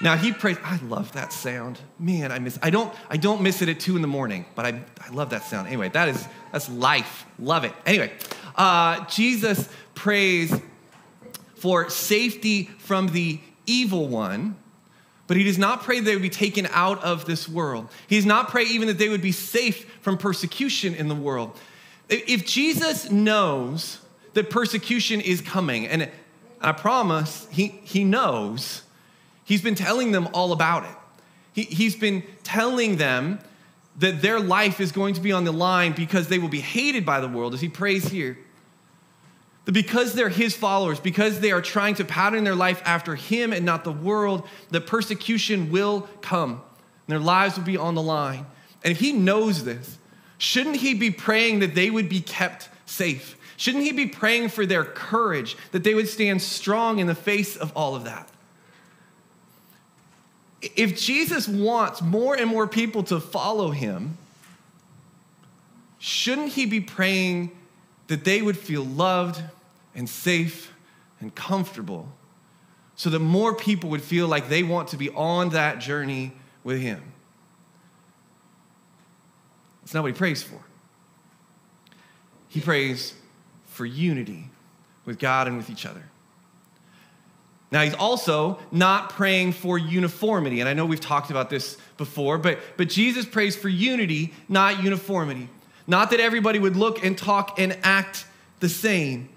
Now 0.01 0.17
he 0.17 0.33
prays. 0.33 0.59
I 0.63 0.77
love 0.85 1.13
that 1.13 1.33
sound. 1.33 1.81
Man, 1.99 2.31
I 2.31 2.39
miss. 2.39 2.59
I 2.63 2.71
don't. 2.71 2.95
I 3.09 3.17
don't 3.17 3.41
miss 3.41 3.63
it 3.63 3.69
at 3.69 3.81
two 3.81 3.97
in 3.97 4.03
the 4.03 4.09
morning, 4.09 4.45
but 4.55 4.67
I, 4.67 4.83
I 5.01 5.11
love 5.11 5.31
that 5.31 5.45
sound. 5.45 5.69
Anyway, 5.69 5.89
that 5.91 6.09
is 6.09 6.27
that's 6.53 6.69
life. 6.69 7.25
Love 7.39 7.65
it. 7.65 7.73
Anyway, 7.87 8.13
uh, 8.57 9.05
Jesus 9.07 9.69
prays 9.95 10.55
for 11.57 11.89
safety 11.89 12.65
from 12.79 13.09
the 13.09 13.41
evil 13.67 14.07
one, 14.09 14.57
but 15.27 15.37
he 15.37 15.45
does 15.45 15.59
not 15.59 15.83
pray 15.83 16.01
they 16.01 16.15
would 16.15 16.23
be 16.23 16.29
taken 16.29 16.67
out 16.71 17.03
of 17.03 17.25
this 17.25 17.49
world. 17.49 17.89
He 18.07 18.17
does 18.17 18.27
not 18.27 18.49
pray 18.49 18.65
even 18.65 18.89
that 18.89 18.99
they 18.99 19.09
would 19.09 19.23
be 19.23 19.33
safe 19.33 19.91
from 20.03 20.19
persecution 20.19 20.95
in 20.95 21.09
the 21.09 21.15
world. 21.15 21.59
If 22.09 22.47
Jesus 22.47 23.11
knows 23.11 23.99
that 24.35 24.51
persecution 24.51 25.21
is 25.21 25.41
coming, 25.41 25.87
and 25.89 26.11
I 26.61 26.73
promise 26.73 27.49
he, 27.51 27.69
he 27.83 28.05
knows, 28.05 28.83
he's 29.47 29.63
been 29.63 29.75
telling 29.75 30.13
them 30.13 30.29
all 30.35 30.53
about 30.53 30.85
it. 30.85 30.97
He, 31.55 31.63
he's 31.63 31.97
been 31.97 32.23
telling 32.43 32.97
them 32.97 33.39
that 33.99 34.21
their 34.21 34.39
life 34.39 34.79
is 34.79 34.93
going 34.93 35.15
to 35.15 35.23
be 35.23 35.33
on 35.33 35.45
the 35.45 35.53
line 35.53 35.93
because 35.93 36.29
they 36.29 36.39
will 36.39 36.51
be 36.51 36.61
hated 36.61 37.07
by 37.07 37.21
the 37.21 37.29
world, 37.29 37.55
as 37.55 37.63
he 37.63 37.69
prays 37.71 38.09
here. 38.09 38.37
That 39.65 39.73
because 39.73 40.13
they're 40.13 40.29
his 40.29 40.55
followers, 40.55 41.01
because 41.01 41.41
they 41.41 41.51
are 41.51 41.63
trying 41.63 41.95
to 41.95 42.05
pattern 42.05 42.45
their 42.45 42.55
life 42.55 42.83
after 42.85 43.15
him 43.15 43.55
and 43.55 43.65
not 43.65 43.85
the 43.85 43.93
world, 43.93 44.47
that 44.71 44.87
persecution 44.87 45.71
will 45.71 46.03
come. 46.21 46.51
And 46.51 46.61
their 47.09 47.19
lives 47.19 47.57
will 47.57 47.65
be 47.65 47.79
on 47.79 47.95
the 47.95 48.03
line. 48.03 48.47
And 48.85 48.93
if 48.93 49.01
he 49.01 49.13
knows 49.13 49.65
this, 49.65 49.99
shouldn't 50.39 50.77
he 50.77 50.95
be 50.95 51.11
praying 51.11 51.61
that 51.61 51.75
they 51.75 51.91
would 51.91 52.09
be 52.09 52.21
kept 52.21 52.69
safe? 52.85 53.37
Shouldn't 53.57 53.85
he 53.85 53.93
be 53.93 54.07
praying 54.07 54.51
for 54.51 54.67
their 54.67 54.85
courage, 54.85 55.57
that 55.73 55.83
they 55.83 55.95
would 55.95 56.09
stand 56.09 56.43
strong 56.43 56.99
in 56.99 57.07
the 57.07 57.15
face 57.15 57.57
of 57.57 57.73
all 57.75 57.97
of 57.97 58.05
that? 58.05 58.29
If 60.75 61.01
Jesus 61.01 61.47
wants 61.47 62.03
more 62.03 62.35
and 62.35 62.49
more 62.49 62.67
people 62.67 63.03
to 63.05 63.21
follow 63.21 63.71
him, 63.71 64.17
shouldn't 65.99 66.53
he 66.53 66.67
be 66.67 66.81
praying 66.81 67.53
that 68.09 68.25
they 68.25 68.43
would 68.43 68.57
feel 68.57 68.85
loved 68.85 69.43
and 69.95 70.09
safe 70.09 70.73
and 71.21 71.35
comfortable 71.35 72.09
so 72.97 73.11
that 73.11 73.19
more 73.19 73.55
people 73.55 73.91
would 73.91 74.03
feel 74.03 74.27
like 74.27 74.49
they 74.49 74.63
want 74.63 74.89
to 74.89 74.97
be 74.97 75.11
on 75.11 75.51
that 75.51 75.79
journey 75.79 76.33
with 76.65 76.81
Him. 76.81 77.03
That's 79.83 79.95
not 79.95 80.03
what 80.03 80.13
He 80.13 80.19
prays 80.19 80.43
for. 80.43 80.61
He 82.49 82.61
prays 82.61 83.15
for 83.67 83.85
unity 83.85 84.49
with 85.05 85.19
God 85.19 85.47
and 85.47 85.57
with 85.57 85.69
each 85.69 85.85
other. 85.85 86.05
Now, 87.73 87.83
he's 87.83 87.95
also 87.95 88.59
not 88.71 89.11
praying 89.11 89.53
for 89.53 89.77
uniformity. 89.77 90.61
And 90.61 90.69
I 90.69 90.73
know 90.73 90.87
we've 90.87 91.01
talked 91.01 91.31
about 91.31 91.51
this 91.51 91.77
before, 91.99 92.39
but, 92.39 92.59
but 92.77 92.89
Jesus 92.89 93.27
prays 93.27 93.57
for 93.57 93.69
unity, 93.69 94.33
not 94.49 94.83
uniformity. 94.83 95.49
Not 95.87 96.11
that 96.11 96.21
everybody 96.21 96.59
would 96.59 96.77
look 96.77 97.05
and 97.05 97.19
talk 97.19 97.59
and 97.59 97.77
act 97.83 98.25
the 98.61 98.69
same. 98.69 99.29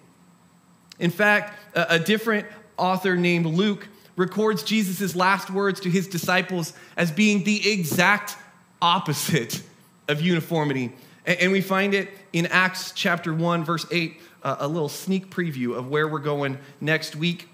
In 0.99 1.11
fact, 1.11 1.57
a, 1.75 1.95
a 1.95 1.99
different 1.99 2.47
author 2.77 3.15
named 3.15 3.45
Luke 3.47 3.87
records 4.15 4.63
Jesus' 4.63 5.15
last 5.15 5.49
words 5.49 5.79
to 5.81 5.89
his 5.89 6.07
disciples 6.07 6.73
as 6.97 7.11
being 7.11 7.43
the 7.43 7.71
exact 7.71 8.37
opposite 8.81 9.61
of 10.07 10.21
uniformity. 10.21 10.91
And, 11.25 11.39
and 11.39 11.51
we 11.51 11.61
find 11.61 11.93
it 11.93 12.09
in 12.33 12.45
Acts 12.47 12.91
chapter 12.91 13.33
1, 13.33 13.63
verse 13.63 13.85
8, 13.91 14.19
uh, 14.43 14.57
a 14.59 14.67
little 14.67 14.89
sneak 14.89 15.29
preview 15.29 15.75
of 15.75 15.89
where 15.89 16.07
we're 16.07 16.19
going 16.19 16.57
next 16.79 17.15
week. 17.15 17.48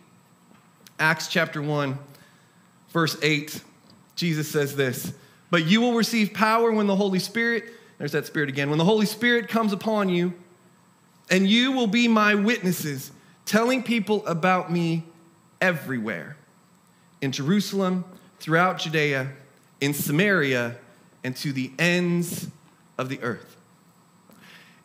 Acts 1.00 1.28
chapter 1.28 1.62
1, 1.62 1.98
verse 2.90 3.18
8, 3.22 3.62
Jesus 4.16 4.50
says 4.50 4.76
this 4.76 5.14
But 5.50 5.66
you 5.66 5.82
will 5.82 5.94
receive 5.94 6.34
power 6.34 6.72
when 6.72 6.88
the 6.88 6.96
Holy 6.96 7.20
Spirit, 7.20 7.66
there's 7.98 8.14
that 8.14 8.26
Spirit 8.26 8.50
again, 8.50 8.70
when 8.70 8.80
the 8.80 8.86
Holy 8.86 9.06
Spirit 9.06 9.50
comes 9.50 9.74
upon 9.74 10.10
you, 10.10 10.34
and 11.30 11.48
you 11.48 11.72
will 11.72 11.88
be 11.88 12.08
my 12.08 12.36
witnesses 12.36 13.12
telling 13.46 13.84
people 13.84 14.26
about 14.26 14.72
me 14.72 15.04
everywhere 15.62 16.38
in 17.22 17.32
Jerusalem, 17.32 18.06
throughout 18.40 18.80
Judea, 18.80 19.32
in 19.82 19.94
Samaria, 19.94 20.78
and 21.24 21.36
to 21.38 21.52
the 21.52 21.72
ends 21.80 22.48
of 22.98 23.10
the 23.10 23.22
earth. 23.22 23.56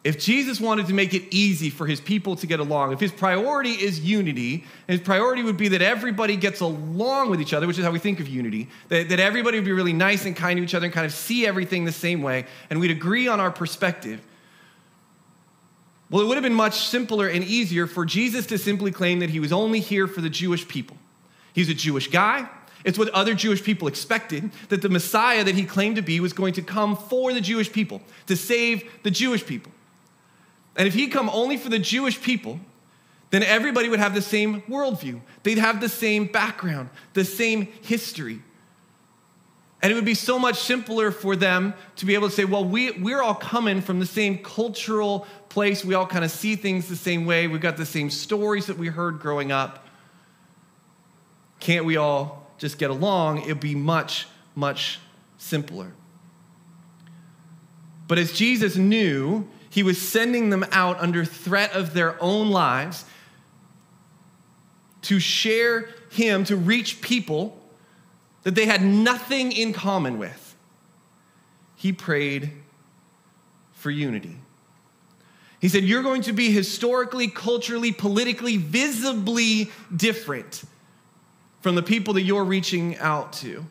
If 0.03 0.19
Jesus 0.19 0.59
wanted 0.59 0.87
to 0.87 0.95
make 0.95 1.13
it 1.13 1.25
easy 1.31 1.69
for 1.69 1.87
his 1.87 2.01
people 2.01 2.35
to 2.37 2.47
get 2.47 2.59
along, 2.59 2.93
if 2.93 3.01
his 3.01 3.13
priority 3.13 3.73
is 3.73 4.01
unity, 4.01 4.65
his 4.87 5.01
priority 5.01 5.43
would 5.43 5.59
be 5.59 5.69
that 5.69 5.83
everybody 5.83 6.37
gets 6.37 6.61
along 6.61 7.29
with 7.29 7.41
each 7.41 7.53
other, 7.53 7.67
which 7.67 7.79
is 7.79 7.85
how 7.85 7.91
we 7.91 7.99
think 7.99 8.19
of 8.19 8.27
unity, 8.27 8.69
that, 8.89 9.11
that 9.11 9.21
everybody 9.21 9.59
would 9.59 9.67
be 9.67 9.73
really 9.73 9.93
nice 9.93 10.25
and 10.25 10.35
kind 10.35 10.57
to 10.57 10.63
each 10.63 10.75
other 10.75 10.87
and 10.87 10.95
kind 10.95 11.05
of 11.05 11.13
see 11.13 11.47
everything 11.47 11.85
the 11.85 11.93
same 11.93 12.23
way, 12.23 12.47
and 12.71 12.81
we'd 12.81 12.91
agree 12.91 13.29
on 13.29 13.41
our 13.41 13.51
perspective, 13.51 14.23
well, 16.09 16.23
it 16.23 16.27
would 16.27 16.37
have 16.37 16.43
been 16.43 16.55
much 16.55 16.89
simpler 16.89 17.29
and 17.29 17.45
easier 17.45 17.87
for 17.87 18.05
Jesus 18.07 18.47
to 18.47 18.59
simply 18.59 18.91
claim 18.91 19.21
that 19.21 19.31
he 19.31 19.39
was 19.39 19.53
only 19.53 19.81
here 19.81 20.09
for 20.09 20.23
the 20.23 20.31
Jewish 20.31 20.67
people. 20.67 20.97
He's 21.53 21.69
a 21.69 21.75
Jewish 21.75 22.09
guy. 22.09 22.49
It's 22.85 22.99
what 22.99 23.11
other 23.11 23.35
Jewish 23.35 23.63
people 23.63 23.87
expected 23.87 24.51
that 24.71 24.83
the 24.83 24.89
Messiah 24.89 25.45
that 25.45 25.55
he 25.55 25.65
claimed 25.65 25.97
to 25.97 26.03
be 26.03 26.19
was 26.19 26.33
going 26.33 26.55
to 26.55 26.63
come 26.63 26.97
for 26.97 27.33
the 27.35 27.41
Jewish 27.41 27.71
people, 27.71 28.01
to 28.27 28.35
save 28.35 28.91
the 29.03 29.11
Jewish 29.11 29.45
people. 29.45 29.71
And 30.81 30.89
if 30.89 30.95
he'd 30.95 31.09
come 31.09 31.29
only 31.29 31.59
for 31.59 31.69
the 31.69 31.79
Jewish 31.79 32.23
people, 32.23 32.59
then 33.29 33.43
everybody 33.43 33.91
would 33.91 33.99
have 33.99 34.15
the 34.15 34.23
same 34.23 34.63
worldview. 34.63 35.21
They'd 35.43 35.59
have 35.59 35.79
the 35.79 35.91
same 35.91 36.25
background, 36.25 36.89
the 37.13 37.23
same 37.23 37.69
history. 37.83 38.41
And 39.83 39.93
it 39.93 39.95
would 39.95 40.07
be 40.07 40.15
so 40.15 40.39
much 40.39 40.59
simpler 40.59 41.11
for 41.11 41.37
them 41.37 41.75
to 41.97 42.07
be 42.07 42.15
able 42.15 42.31
to 42.31 42.35
say, 42.35 42.47
well, 42.47 42.65
we, 42.65 42.93
we're 42.93 43.21
all 43.21 43.35
coming 43.35 43.83
from 43.83 44.01
the 44.01 44.07
same 44.07 44.39
cultural 44.39 45.27
place. 45.51 45.85
We 45.85 45.93
all 45.93 46.07
kind 46.07 46.25
of 46.25 46.31
see 46.31 46.57
things 46.57 46.89
the 46.89 46.97
same 46.97 47.27
way. 47.27 47.47
We've 47.47 47.61
got 47.61 47.77
the 47.77 47.85
same 47.85 48.09
stories 48.09 48.65
that 48.65 48.79
we 48.79 48.87
heard 48.89 49.19
growing 49.19 49.53
up. 49.53 49.87
Can't 51.59 51.85
we 51.85 51.99
all 51.99 52.51
just 52.57 52.79
get 52.79 52.89
along? 52.89 53.43
It'd 53.43 53.61
be 53.61 53.75
much, 53.75 54.29
much 54.55 54.99
simpler. 55.37 55.93
But 58.09 58.17
as 58.17 58.33
Jesus 58.33 58.77
knew, 58.77 59.47
he 59.71 59.83
was 59.83 60.01
sending 60.01 60.51
them 60.51 60.67
out 60.73 60.99
under 61.01 61.25
threat 61.25 61.73
of 61.73 61.95
their 61.95 62.21
own 62.23 62.51
lives 62.51 63.05
to 65.03 65.19
share 65.19 65.89
him, 66.11 66.45
to 66.45 66.57
reach 66.57 67.01
people 67.01 67.57
that 68.43 68.55
they 68.55 68.67
had 68.67 68.83
nothing 68.83 69.53
in 69.53 69.73
common 69.73 70.19
with, 70.19 70.57
he 71.77 71.93
prayed 71.93 72.51
for 73.73 73.91
unity. 73.91 74.37
He 75.61 75.69
said, 75.69 75.85
You're 75.85 76.03
going 76.03 76.23
to 76.23 76.33
be 76.33 76.51
historically, 76.51 77.29
culturally, 77.29 77.93
politically, 77.93 78.57
visibly 78.57 79.71
different 79.95 80.65
from 81.61 81.75
the 81.75 81.83
people 81.83 82.15
that 82.15 82.23
you're 82.23 82.45
reaching 82.45 82.97
out 82.99 83.33
to. 83.35 83.65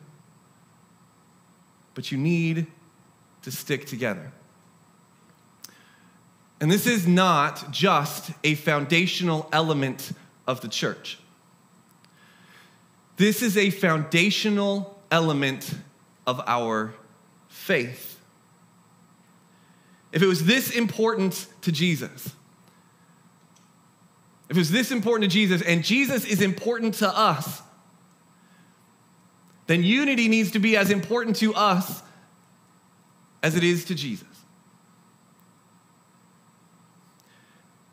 But 1.94 2.10
you 2.10 2.18
need 2.18 2.68
to 3.42 3.50
stick 3.50 3.86
together. 3.86 4.32
And 6.60 6.70
this 6.70 6.86
is 6.86 7.06
not 7.06 7.70
just 7.70 8.32
a 8.44 8.54
foundational 8.54 9.48
element 9.52 10.12
of 10.46 10.60
the 10.60 10.68
church. 10.68 11.18
This 13.16 13.42
is 13.42 13.56
a 13.56 13.70
foundational 13.70 14.98
element 15.10 15.74
of 16.26 16.40
our 16.46 16.94
faith. 17.48 18.20
If 20.12 20.22
it 20.22 20.26
was 20.26 20.44
this 20.44 20.70
important 20.70 21.46
to 21.62 21.72
Jesus, 21.72 22.34
if 24.48 24.56
it 24.56 24.60
was 24.60 24.70
this 24.70 24.90
important 24.90 25.30
to 25.30 25.34
Jesus, 25.34 25.62
and 25.62 25.84
Jesus 25.84 26.24
is 26.24 26.42
important 26.42 26.94
to 26.94 27.08
us, 27.08 27.62
then 29.66 29.84
unity 29.84 30.26
needs 30.26 30.50
to 30.50 30.58
be 30.58 30.76
as 30.76 30.90
important 30.90 31.36
to 31.36 31.54
us 31.54 32.02
as 33.42 33.54
it 33.54 33.62
is 33.62 33.84
to 33.84 33.94
Jesus. 33.94 34.29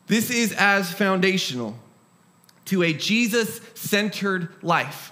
This 0.08 0.30
is 0.32 0.54
as 0.54 0.92
foundational 0.92 1.78
to 2.66 2.84
a 2.84 2.94
Jesus 2.94 3.62
centered 3.76 4.50
life 4.62 5.12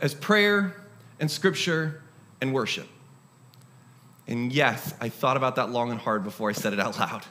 as 0.00 0.14
prayer 0.14 0.74
and 1.20 1.30
scripture 1.30 2.02
and 2.40 2.52
worship. 2.52 2.88
And 4.26 4.52
yes, 4.52 4.94
I 5.00 5.08
thought 5.08 5.36
about 5.36 5.56
that 5.56 5.70
long 5.70 5.90
and 5.90 6.00
hard 6.00 6.24
before 6.24 6.50
I 6.50 6.52
said 6.52 6.72
it 6.72 6.80
out 6.80 6.98
loud. 6.98 7.24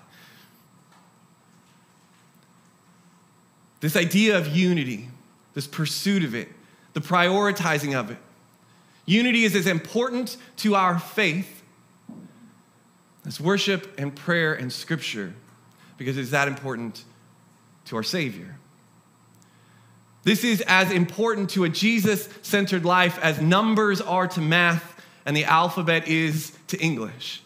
This 3.82 3.98
idea 3.98 4.38
of 4.38 4.56
unity, 4.56 5.10
this 5.54 5.68
pursuit 5.68 6.24
of 6.24 6.34
it, 6.34 6.48
the 6.94 7.02
prioritizing 7.02 7.94
of 8.00 8.12
it. 8.12 8.18
Unity 9.06 9.44
is 9.44 9.56
as 9.56 9.68
important 9.68 10.38
to 10.58 10.76
our 10.76 10.98
faith 10.98 11.62
as 13.26 13.42
worship 13.42 13.94
and 13.98 14.16
prayer 14.16 14.54
and 14.54 14.72
scripture 14.72 15.34
because 15.98 16.18
it's 16.18 16.32
that 16.32 16.48
important 16.48 17.04
to 17.86 17.96
our 17.96 18.04
Savior. 18.04 18.56
This 20.24 20.44
is 20.44 20.62
as 20.68 20.92
important 20.92 21.50
to 21.52 21.66
a 21.66 21.70
Jesus 21.70 22.30
centered 22.42 22.86
life 22.86 23.20
as 23.22 23.42
numbers 23.42 24.00
are 24.00 24.28
to 24.28 24.42
math 24.42 25.02
and 25.26 25.36
the 25.36 25.46
alphabet 25.46 26.08
is 26.08 26.58
to 26.68 26.78
English. 26.80 27.42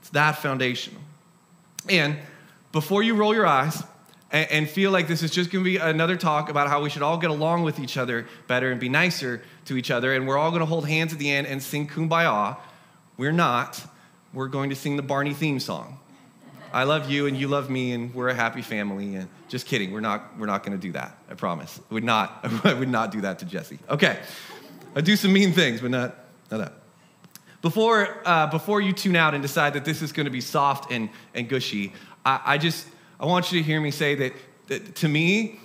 It's 0.00 0.10
that 0.10 0.32
foundational. 0.38 1.00
And 1.88 2.16
before 2.72 3.02
you 3.02 3.14
roll 3.14 3.34
your 3.34 3.46
eyes 3.46 3.82
and, 4.30 4.50
and 4.50 4.68
feel 4.68 4.90
like 4.90 5.08
this 5.08 5.22
is 5.22 5.30
just 5.30 5.50
going 5.50 5.64
to 5.64 5.70
be 5.70 5.76
another 5.76 6.16
talk 6.16 6.50
about 6.50 6.68
how 6.68 6.82
we 6.82 6.90
should 6.90 7.02
all 7.02 7.18
get 7.18 7.30
along 7.30 7.62
with 7.62 7.78
each 7.78 7.96
other 7.96 8.26
better 8.46 8.70
and 8.70 8.80
be 8.80 8.88
nicer 8.88 9.42
to 9.66 9.76
each 9.76 9.90
other, 9.90 10.14
and 10.14 10.26
we're 10.26 10.38
all 10.38 10.50
going 10.50 10.60
to 10.60 10.66
hold 10.66 10.88
hands 10.88 11.12
at 11.12 11.18
the 11.18 11.30
end 11.30 11.46
and 11.46 11.62
sing 11.62 11.86
Kumbaya, 11.86 12.56
we're 13.16 13.32
not. 13.32 13.84
We're 14.32 14.48
going 14.48 14.70
to 14.70 14.76
sing 14.76 14.96
the 14.96 15.02
Barney 15.02 15.34
theme 15.34 15.60
song. 15.60 15.98
I 16.72 16.84
love 16.84 17.10
you 17.10 17.26
and 17.26 17.36
you 17.36 17.48
love 17.48 17.70
me 17.70 17.92
and 17.92 18.14
we're 18.14 18.28
a 18.28 18.34
happy 18.34 18.60
family. 18.60 19.14
And 19.14 19.28
just 19.48 19.66
kidding, 19.66 19.90
we're 19.90 20.00
not, 20.00 20.38
we're 20.38 20.46
not 20.46 20.62
going 20.62 20.78
to 20.78 20.86
do 20.86 20.92
that. 20.92 21.16
I 21.30 21.34
promise. 21.34 21.80
I 21.90 21.94
would 21.94 22.04
not, 22.04 22.40
I 22.64 22.74
would 22.74 22.90
not 22.90 23.10
do 23.10 23.22
that 23.22 23.38
to 23.38 23.46
Jesse. 23.46 23.78
Okay, 23.88 24.18
I 24.94 25.00
do 25.00 25.16
some 25.16 25.32
mean 25.32 25.52
things, 25.52 25.80
but 25.80 25.90
not, 25.90 26.16
not 26.50 26.58
that. 26.58 26.72
Before, 27.62 28.20
uh, 28.24 28.46
before 28.48 28.80
you 28.80 28.92
tune 28.92 29.16
out 29.16 29.34
and 29.34 29.42
decide 29.42 29.72
that 29.74 29.84
this 29.84 30.02
is 30.02 30.12
going 30.12 30.26
to 30.26 30.30
be 30.30 30.40
soft 30.40 30.92
and, 30.92 31.08
and 31.34 31.48
gushy, 31.48 31.92
I, 32.24 32.40
I 32.44 32.58
just 32.58 32.86
I 33.20 33.26
want 33.26 33.50
you 33.50 33.58
to 33.58 33.66
hear 33.66 33.80
me 33.80 33.90
say 33.90 34.14
that, 34.14 34.32
that 34.68 34.94
to 34.96 35.08
me, 35.08 35.58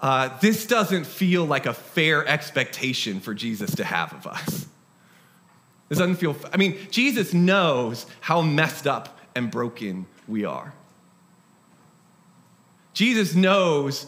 uh, 0.00 0.36
this 0.40 0.66
doesn't 0.66 1.06
feel 1.06 1.44
like 1.44 1.66
a 1.66 1.72
fair 1.72 2.26
expectation 2.26 3.20
for 3.20 3.32
Jesus 3.32 3.76
to 3.76 3.84
have 3.84 4.12
of 4.12 4.26
us. 4.26 4.66
This 5.88 5.98
doesn't 5.98 6.16
feel, 6.16 6.36
I 6.52 6.56
mean, 6.56 6.78
Jesus 6.90 7.32
knows 7.32 8.06
how 8.20 8.42
messed 8.42 8.86
up 8.86 9.20
and 9.34 9.50
broken 9.50 10.06
we 10.26 10.44
are. 10.44 10.74
Jesus 12.92 13.34
knows 13.34 14.06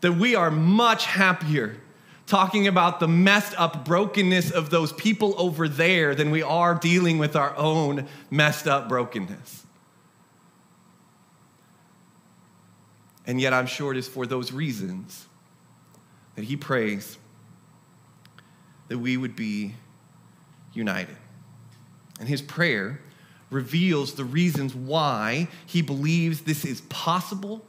that 0.00 0.12
we 0.12 0.34
are 0.34 0.50
much 0.50 1.06
happier 1.06 1.76
talking 2.26 2.66
about 2.66 3.00
the 3.00 3.08
messed 3.08 3.54
up 3.58 3.84
brokenness 3.84 4.50
of 4.50 4.70
those 4.70 4.92
people 4.92 5.34
over 5.38 5.68
there 5.68 6.14
than 6.14 6.30
we 6.30 6.42
are 6.42 6.74
dealing 6.74 7.18
with 7.18 7.36
our 7.36 7.56
own 7.56 8.06
messed 8.30 8.66
up 8.66 8.88
brokenness. 8.88 9.64
And 13.26 13.40
yet, 13.40 13.52
I'm 13.52 13.66
sure 13.66 13.92
it 13.92 13.98
is 13.98 14.08
for 14.08 14.26
those 14.26 14.52
reasons 14.52 15.26
that 16.36 16.44
he 16.44 16.56
prays 16.56 17.18
that 18.88 18.98
we 18.98 19.16
would 19.16 19.34
be 19.34 19.74
united. 20.76 21.16
And 22.20 22.28
his 22.28 22.42
prayer 22.42 23.00
reveals 23.50 24.14
the 24.14 24.24
reasons 24.24 24.74
why 24.74 25.48
he 25.66 25.82
believes 25.82 26.42
this 26.42 26.64
is 26.64 26.80
possible 26.82 27.64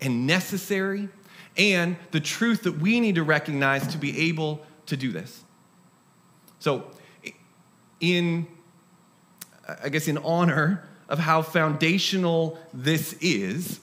and 0.00 0.26
necessary 0.26 1.08
and 1.56 1.96
the 2.10 2.20
truth 2.20 2.62
that 2.62 2.78
we 2.78 3.00
need 3.00 3.14
to 3.16 3.22
recognize 3.22 3.86
to 3.88 3.98
be 3.98 4.28
able 4.28 4.64
to 4.86 4.96
do 4.96 5.12
this. 5.12 5.42
So, 6.58 6.84
in, 8.00 8.46
I 9.82 9.88
guess, 9.88 10.08
in 10.08 10.18
honor 10.18 10.88
of 11.08 11.18
how 11.18 11.42
foundational 11.42 12.58
this 12.72 13.14
is, 13.20 13.80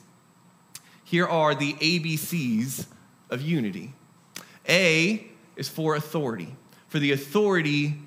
here 1.04 1.26
are 1.26 1.54
the 1.54 1.74
ABCs 1.74 2.86
of 3.30 3.40
unity. 3.40 3.92
A 4.68 5.26
is 5.56 5.68
for 5.68 5.94
authority, 5.94 6.54
for 6.88 6.98
the 6.98 7.12
authority 7.12 7.98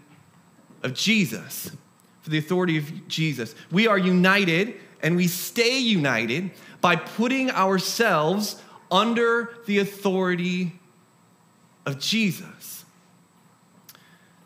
of 0.83 0.93
Jesus. 0.93 1.71
For 2.21 2.29
the 2.29 2.37
authority 2.37 2.77
of 2.77 3.07
Jesus. 3.07 3.53
We 3.71 3.87
are 3.87 3.97
united 3.97 4.75
and 5.01 5.17
we 5.17 5.27
stay 5.27 5.79
united 5.79 6.51
by 6.79 6.95
putting 6.95 7.51
ourselves 7.51 8.61
under 8.89 9.57
the 9.65 9.79
authority 9.79 10.79
of 11.85 11.99
Jesus. 11.99 12.85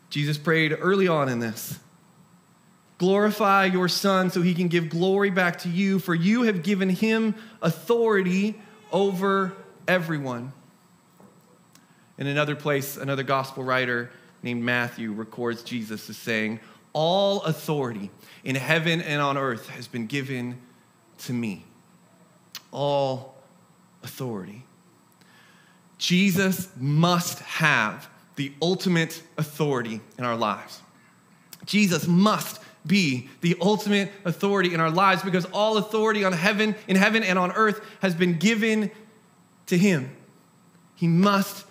Jesus 0.09 0.37
prayed 0.37 0.75
early 0.79 1.07
on 1.07 1.29
in 1.29 1.39
this 1.39 1.79
Glorify 2.97 3.65
your 3.65 3.87
Son 3.87 4.31
so 4.31 4.41
he 4.41 4.55
can 4.55 4.67
give 4.67 4.89
glory 4.89 5.29
back 5.29 5.59
to 5.59 5.69
you, 5.69 5.99
for 5.99 6.15
you 6.15 6.43
have 6.43 6.63
given 6.63 6.89
him 6.89 7.35
authority 7.61 8.59
over 8.91 9.53
everyone. 9.87 10.51
In 12.17 12.25
another 12.25 12.55
place, 12.55 12.97
another 12.97 13.21
gospel 13.21 13.63
writer 13.63 14.09
named 14.47 14.63
Matthew 14.63 15.11
records 15.11 15.61
Jesus 15.61 16.09
as 16.09 16.15
saying, 16.15 16.61
All 16.93 17.41
authority 17.41 18.09
in 18.45 18.55
heaven 18.55 19.01
and 19.01 19.21
on 19.21 19.37
earth 19.37 19.67
has 19.67 19.89
been 19.89 20.07
given 20.07 20.57
to 21.25 21.33
me. 21.33 21.65
All 22.71 23.35
authority. 24.03 24.63
Jesus 25.97 26.69
must 26.77 27.39
have 27.39 28.09
the 28.37 28.53
ultimate 28.61 29.21
authority 29.37 29.99
in 30.17 30.23
our 30.23 30.37
lives. 30.37 30.79
Jesus 31.65 32.07
must 32.07 32.61
be 32.85 33.27
the 33.41 33.57
ultimate 33.59 34.13
authority 34.23 34.73
in 34.73 34.79
our 34.79 34.91
lives 34.91 35.23
because 35.23 35.43
all 35.51 35.75
authority 35.75 36.23
on 36.23 36.31
heaven 36.31 36.73
in 36.87 36.95
heaven 36.95 37.21
and 37.21 37.37
on 37.37 37.51
earth 37.51 37.81
has 38.01 38.15
been 38.15 38.37
given 38.37 38.91
to 39.65 39.77
him. 39.77 40.15
He 40.95 41.09
must 41.09 41.65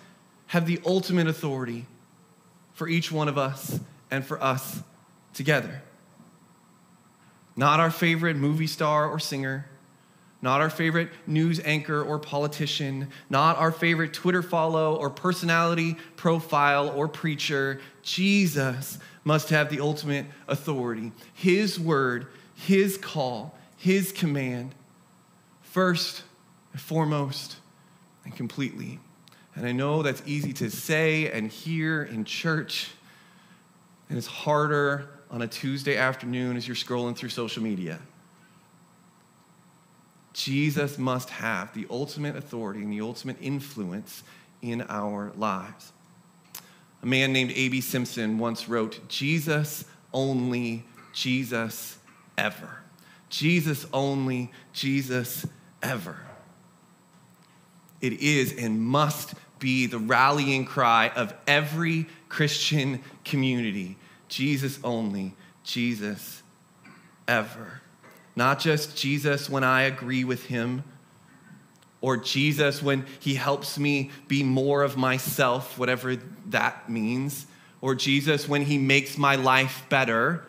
have 0.47 0.67
the 0.67 0.79
ultimate 0.85 1.25
authority 1.25 1.87
for 2.77 2.87
each 2.87 3.11
one 3.11 3.27
of 3.27 3.39
us 3.39 3.79
and 4.11 4.23
for 4.23 4.41
us 4.41 4.83
together. 5.33 5.81
Not 7.55 7.79
our 7.79 7.89
favorite 7.89 8.35
movie 8.35 8.67
star 8.67 9.09
or 9.09 9.17
singer, 9.17 9.65
not 10.43 10.61
our 10.61 10.69
favorite 10.69 11.09
news 11.25 11.59
anchor 11.65 12.03
or 12.03 12.19
politician, 12.19 13.09
not 13.31 13.57
our 13.57 13.71
favorite 13.71 14.13
Twitter 14.13 14.43
follow 14.43 14.95
or 14.95 15.09
personality 15.09 15.97
profile 16.17 16.89
or 16.89 17.07
preacher. 17.07 17.81
Jesus 18.03 18.99
must 19.23 19.49
have 19.49 19.71
the 19.71 19.79
ultimate 19.79 20.27
authority. 20.47 21.11
His 21.33 21.79
word, 21.79 22.27
his 22.53 22.95
call, 22.95 23.57
his 23.75 24.11
command, 24.11 24.75
first 25.63 26.21
and 26.73 26.79
foremost 26.79 27.55
and 28.23 28.35
completely. 28.35 28.99
And 29.57 29.65
I 29.65 29.71
know 29.71 30.03
that's 30.03 30.21
easy 30.27 30.53
to 30.53 30.69
say 30.69 31.31
and 31.31 31.51
hear 31.51 32.03
in 32.03 32.25
church, 32.25 32.91
and 34.07 34.15
it's 34.15 34.27
harder 34.27 35.09
on 35.31 35.41
a 35.41 35.47
Tuesday 35.47 35.97
afternoon 35.97 36.57
as 36.57 36.67
you're 36.67 36.75
scrolling 36.75 37.15
through 37.15 37.29
social 37.29 37.63
media. 37.63 37.99
Jesus 40.33 40.99
must 40.99 41.31
have 41.31 41.73
the 41.73 41.87
ultimate 41.89 42.35
authority 42.35 42.83
and 42.83 42.93
the 42.93 43.01
ultimate 43.01 43.37
influence 43.41 44.21
in 44.61 44.83
our 44.83 45.31
lives. 45.35 45.91
A 47.01 47.07
man 47.07 47.33
named 47.33 47.51
A.B. 47.55 47.81
Simpson 47.81 48.37
once 48.37 48.69
wrote, 48.69 49.07
Jesus 49.07 49.85
only, 50.13 50.85
Jesus 51.13 51.97
ever. 52.37 52.77
Jesus 53.29 53.87
only, 53.91 54.51
Jesus 54.71 55.47
ever. 55.81 56.17
It 58.01 58.13
is 58.13 58.53
and 58.53 58.79
must 58.79 59.33
be 59.59 59.85
the 59.85 59.99
rallying 59.99 60.65
cry 60.65 61.09
of 61.15 61.33
every 61.47 62.07
Christian 62.29 63.01
community 63.23 63.97
Jesus 64.29 64.79
only, 64.83 65.33
Jesus 65.63 66.43
ever. 67.27 67.81
Not 68.35 68.59
just 68.59 68.97
Jesus 68.97 69.49
when 69.49 69.63
I 69.63 69.83
agree 69.83 70.23
with 70.23 70.45
him, 70.45 70.83
or 72.01 72.17
Jesus 72.17 72.83
when 72.83 73.05
he 73.19 73.35
helps 73.35 73.79
me 73.79 74.11
be 74.27 74.43
more 74.43 74.83
of 74.83 74.97
myself, 74.97 75.77
whatever 75.79 76.15
that 76.47 76.89
means, 76.89 77.47
or 77.81 77.95
Jesus 77.95 78.47
when 78.47 78.61
he 78.63 78.77
makes 78.77 79.17
my 79.17 79.35
life 79.35 79.85
better. 79.89 80.45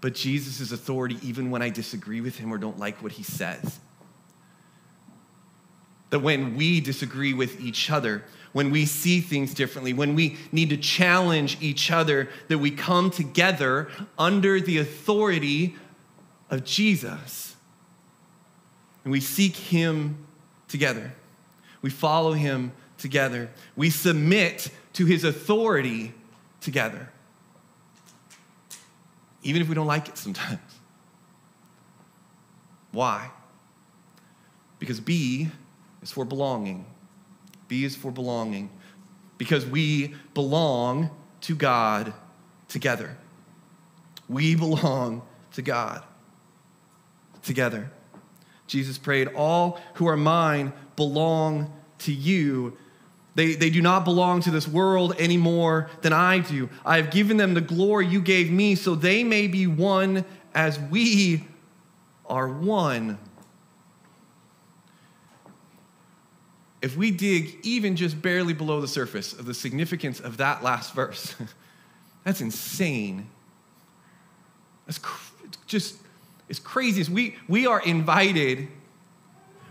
But 0.00 0.14
Jesus' 0.14 0.72
authority 0.72 1.18
even 1.22 1.50
when 1.50 1.62
I 1.62 1.70
disagree 1.70 2.20
with 2.20 2.36
him 2.36 2.52
or 2.52 2.58
don't 2.58 2.78
like 2.78 3.02
what 3.02 3.12
he 3.12 3.22
says 3.22 3.78
that 6.12 6.18
when 6.18 6.56
we 6.56 6.78
disagree 6.78 7.32
with 7.32 7.58
each 7.58 7.90
other, 7.90 8.22
when 8.52 8.70
we 8.70 8.84
see 8.84 9.22
things 9.22 9.54
differently, 9.54 9.94
when 9.94 10.14
we 10.14 10.36
need 10.52 10.68
to 10.68 10.76
challenge 10.76 11.56
each 11.58 11.90
other, 11.90 12.28
that 12.48 12.58
we 12.58 12.70
come 12.70 13.10
together 13.10 13.88
under 14.18 14.60
the 14.60 14.76
authority 14.76 15.74
of 16.50 16.64
Jesus. 16.64 17.56
And 19.04 19.10
we 19.10 19.20
seek 19.20 19.56
Him 19.56 20.26
together. 20.68 21.14
We 21.80 21.88
follow 21.88 22.34
Him 22.34 22.72
together. 22.98 23.48
We 23.74 23.88
submit 23.88 24.68
to 24.92 25.06
His 25.06 25.24
authority 25.24 26.12
together, 26.60 27.08
even 29.42 29.62
if 29.62 29.68
we 29.70 29.74
don't 29.74 29.86
like 29.86 30.10
it 30.10 30.18
sometimes. 30.18 30.60
Why? 32.92 33.30
Because 34.78 35.00
B 35.00 35.48
is 36.02 36.10
for 36.10 36.24
belonging. 36.24 36.86
B 37.68 37.84
is 37.84 37.96
for 37.96 38.10
belonging. 38.10 38.70
because 39.38 39.66
we 39.66 40.14
belong 40.34 41.10
to 41.40 41.54
God 41.56 42.12
together. 42.68 43.16
We 44.28 44.54
belong 44.54 45.22
to 45.54 45.62
God 45.62 46.04
together. 47.42 47.90
Jesus 48.68 48.98
prayed, 48.98 49.28
All 49.34 49.80
who 49.94 50.06
are 50.06 50.16
mine 50.16 50.72
belong 50.96 51.72
to 51.98 52.12
you. 52.12 52.76
They, 53.34 53.54
they 53.54 53.70
do 53.70 53.82
not 53.82 54.04
belong 54.04 54.42
to 54.42 54.50
this 54.50 54.68
world 54.68 55.14
any 55.18 55.36
more 55.38 55.90
than 56.02 56.12
I 56.12 56.38
do. 56.38 56.68
I 56.84 56.98
have 56.98 57.10
given 57.10 57.36
them 57.36 57.54
the 57.54 57.60
glory 57.60 58.06
you 58.06 58.20
gave 58.20 58.50
me 58.50 58.74
so 58.74 58.94
they 58.94 59.24
may 59.24 59.46
be 59.46 59.66
one 59.66 60.24
as 60.54 60.78
we 60.78 61.48
are 62.26 62.46
one. 62.46 63.18
If 66.82 66.96
we 66.96 67.12
dig 67.12 67.58
even 67.62 67.94
just 67.94 68.20
barely 68.20 68.52
below 68.52 68.80
the 68.80 68.88
surface 68.88 69.32
of 69.32 69.46
the 69.46 69.54
significance 69.54 70.18
of 70.18 70.38
that 70.38 70.64
last 70.64 70.94
verse, 70.94 71.36
that's 72.24 72.40
insane. 72.40 73.28
That's 74.86 74.98
cr- 74.98 75.46
just, 75.66 75.96
it's 76.48 76.58
crazy. 76.58 77.10
We, 77.10 77.36
we 77.48 77.66
are 77.68 77.80
invited, 77.80 78.66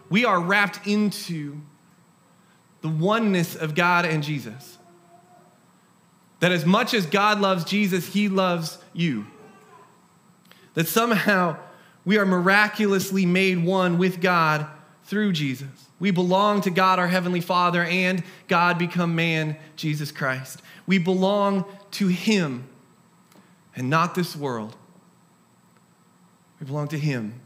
we 0.10 0.24
are 0.24 0.40
wrapped 0.40 0.88
into 0.88 1.60
the 2.80 2.90
oneness 2.90 3.56
of 3.56 3.76
God 3.76 4.06
and 4.06 4.24
Jesus. 4.24 4.78
That 6.40 6.54
as 6.54 6.66
much 6.66 6.94
as 6.94 7.06
God 7.06 7.40
loves 7.40 7.66
Jesus, 7.66 8.14
he 8.14 8.30
loves 8.30 8.80
you. 8.94 9.28
That 10.76 10.88
somehow 10.88 11.58
we 12.06 12.18
are 12.18 12.26
miraculously 12.26 13.26
made 13.26 13.64
one 13.64 13.98
with 13.98 14.22
God 14.22 14.66
through 15.04 15.34
Jesus. 15.34 15.68
We 16.02 16.10
belong 16.10 16.62
to 16.62 16.72
God, 16.72 16.98
our 16.98 17.08
Heavenly 17.08 17.42
Father, 17.42 17.84
and 17.84 18.24
God 18.48 18.80
become 18.80 19.16
man, 19.16 19.56
Jesus 19.76 20.12
Christ. 20.12 20.60
We 20.88 20.98
belong 20.98 21.64
to 21.92 22.08
Him 22.08 22.68
and 23.76 23.88
not 23.88 24.16
this 24.16 24.36
world. 24.36 24.76
We 26.60 26.66
belong 26.66 26.88
to 26.88 26.98
Him. 26.98 27.40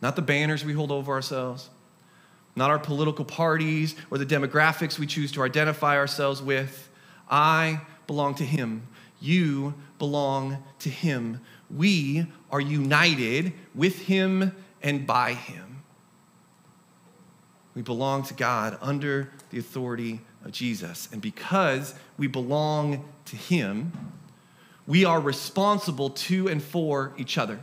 Not 0.00 0.14
the 0.14 0.22
banners 0.22 0.64
we 0.64 0.74
hold 0.74 0.92
over 0.92 1.12
ourselves, 1.12 1.70
not 2.54 2.70
our 2.70 2.78
political 2.78 3.24
parties 3.24 3.96
or 4.08 4.16
the 4.16 4.24
demographics 4.24 4.96
we 4.96 5.08
choose 5.08 5.32
to 5.32 5.42
identify 5.42 5.96
ourselves 5.96 6.40
with. 6.40 6.88
I 7.28 7.80
belong 8.06 8.36
to 8.36 8.44
Him. 8.44 8.86
You 9.20 9.74
belong 9.98 10.62
to 10.78 10.88
Him. 10.88 11.40
We 11.68 12.28
are 12.52 12.60
united 12.60 13.54
with 13.74 14.02
Him 14.02 14.54
and 14.80 15.04
by 15.04 15.32
Him. 15.32 15.71
We 17.74 17.82
belong 17.82 18.22
to 18.24 18.34
God 18.34 18.78
under 18.80 19.30
the 19.50 19.58
authority 19.58 20.20
of 20.44 20.52
Jesus. 20.52 21.08
And 21.12 21.22
because 21.22 21.94
we 22.18 22.26
belong 22.26 23.04
to 23.26 23.36
Him, 23.36 23.92
we 24.86 25.04
are 25.04 25.20
responsible 25.20 26.10
to 26.10 26.48
and 26.48 26.62
for 26.62 27.12
each 27.16 27.38
other. 27.38 27.60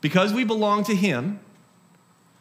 Because 0.00 0.32
we 0.32 0.44
belong 0.44 0.84
to 0.84 0.94
Him 0.94 1.40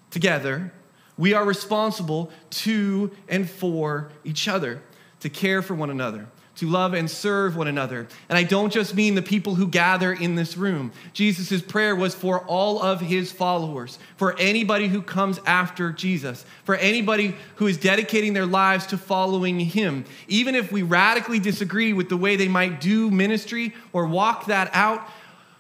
together, 0.10 0.73
we 1.17 1.34
are 1.34 1.45
responsible 1.45 2.31
to 2.49 3.12
and 3.27 3.49
for 3.49 4.12
each 4.23 4.47
other, 4.47 4.81
to 5.19 5.29
care 5.29 5.62
for 5.62 5.75
one 5.75 5.89
another, 5.89 6.27
to 6.58 6.68
love 6.68 6.94
and 6.94 7.10
serve 7.10 7.56
one 7.56 7.68
another. 7.68 8.08
And 8.30 8.38
I 8.38 8.44
don't 8.44 8.72
just 8.72 8.94
mean 8.94 9.16
the 9.16 9.22
people 9.22 9.56
who 9.56 9.68
gather 9.68 10.12
in 10.12 10.36
this 10.36 10.58
room. 10.58 10.92
Jesus' 11.14 11.62
prayer 11.62 11.96
was 11.96 12.14
for 12.14 12.42
all 12.46 12.82
of 12.82 13.00
his 13.00 13.32
followers, 13.32 13.98
for 14.18 14.38
anybody 14.38 14.88
who 14.88 15.02
comes 15.02 15.40
after 15.46 15.92
Jesus, 15.92 16.46
for 16.64 16.76
anybody 16.76 17.36
who 17.56 17.68
is 17.68 17.78
dedicating 17.78 18.34
their 18.34 18.46
lives 18.46 18.86
to 18.88 18.98
following 18.98 19.60
him. 19.60 20.06
Even 20.28 20.56
if 20.56 20.72
we 20.72 20.84
radically 20.84 21.40
disagree 21.40 21.94
with 21.94 22.10
the 22.10 22.18
way 22.18 22.36
they 22.36 22.50
might 22.50 22.82
do 22.82 23.10
ministry 23.10 23.74
or 23.94 24.06
walk 24.06 24.46
that 24.46 24.70
out, 24.74 25.08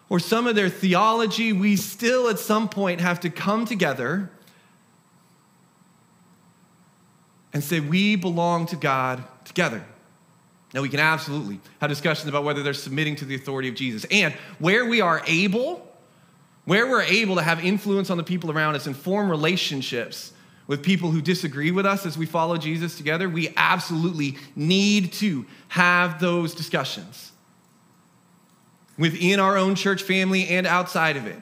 or 0.09 0.19
some 0.19 0.45
of 0.45 0.55
their 0.55 0.67
theology, 0.67 1.53
we 1.53 1.77
still 1.77 2.27
at 2.27 2.37
some 2.37 2.67
point 2.67 2.99
have 2.99 3.21
to 3.21 3.29
come 3.29 3.63
together 3.63 4.29
and 7.53 7.63
say, 7.63 7.79
We 7.79 8.17
belong 8.17 8.65
to 8.67 8.75
God 8.75 9.23
together. 9.45 9.85
Now, 10.73 10.81
we 10.81 10.89
can 10.89 10.99
absolutely 10.99 11.59
have 11.81 11.89
discussions 11.89 12.29
about 12.29 12.43
whether 12.43 12.63
they're 12.63 12.73
submitting 12.73 13.17
to 13.17 13.25
the 13.25 13.35
authority 13.35 13.67
of 13.67 13.75
Jesus. 13.75 14.05
And 14.09 14.33
where 14.59 14.85
we 14.85 15.01
are 15.01 15.21
able, 15.27 15.85
where 16.65 16.87
we're 16.89 17.01
able 17.01 17.35
to 17.35 17.41
have 17.41 17.63
influence 17.63 18.09
on 18.09 18.17
the 18.17 18.23
people 18.23 18.51
around 18.51 18.75
us 18.75 18.87
and 18.87 18.95
form 18.95 19.29
relationships 19.29 20.31
with 20.67 20.81
people 20.81 21.11
who 21.11 21.21
disagree 21.21 21.71
with 21.71 21.85
us 21.85 22.05
as 22.05 22.17
we 22.17 22.25
follow 22.25 22.57
Jesus 22.57 22.95
together, 22.95 23.27
we 23.27 23.53
absolutely 23.57 24.37
need 24.55 25.11
to 25.13 25.45
have 25.67 26.21
those 26.21 26.55
discussions 26.55 27.33
within 28.97 29.39
our 29.39 29.57
own 29.57 29.75
church 29.75 30.03
family 30.03 30.47
and 30.47 30.65
outside 30.65 31.17
of 31.17 31.25
it. 31.25 31.39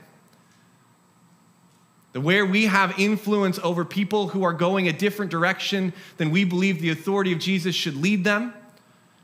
The 2.13 2.21
where 2.21 2.45
we 2.45 2.65
have 2.65 2.97
influence 2.97 3.59
over 3.59 3.85
people 3.85 4.29
who 4.29 4.41
are 4.41 4.53
going 4.53 4.87
a 4.87 4.93
different 4.93 5.29
direction 5.29 5.93
than 6.17 6.31
we 6.31 6.43
believe 6.43 6.81
the 6.81 6.89
authority 6.89 7.31
of 7.31 7.37
Jesus 7.37 7.75
should 7.75 7.95
lead 7.95 8.23
them 8.23 8.53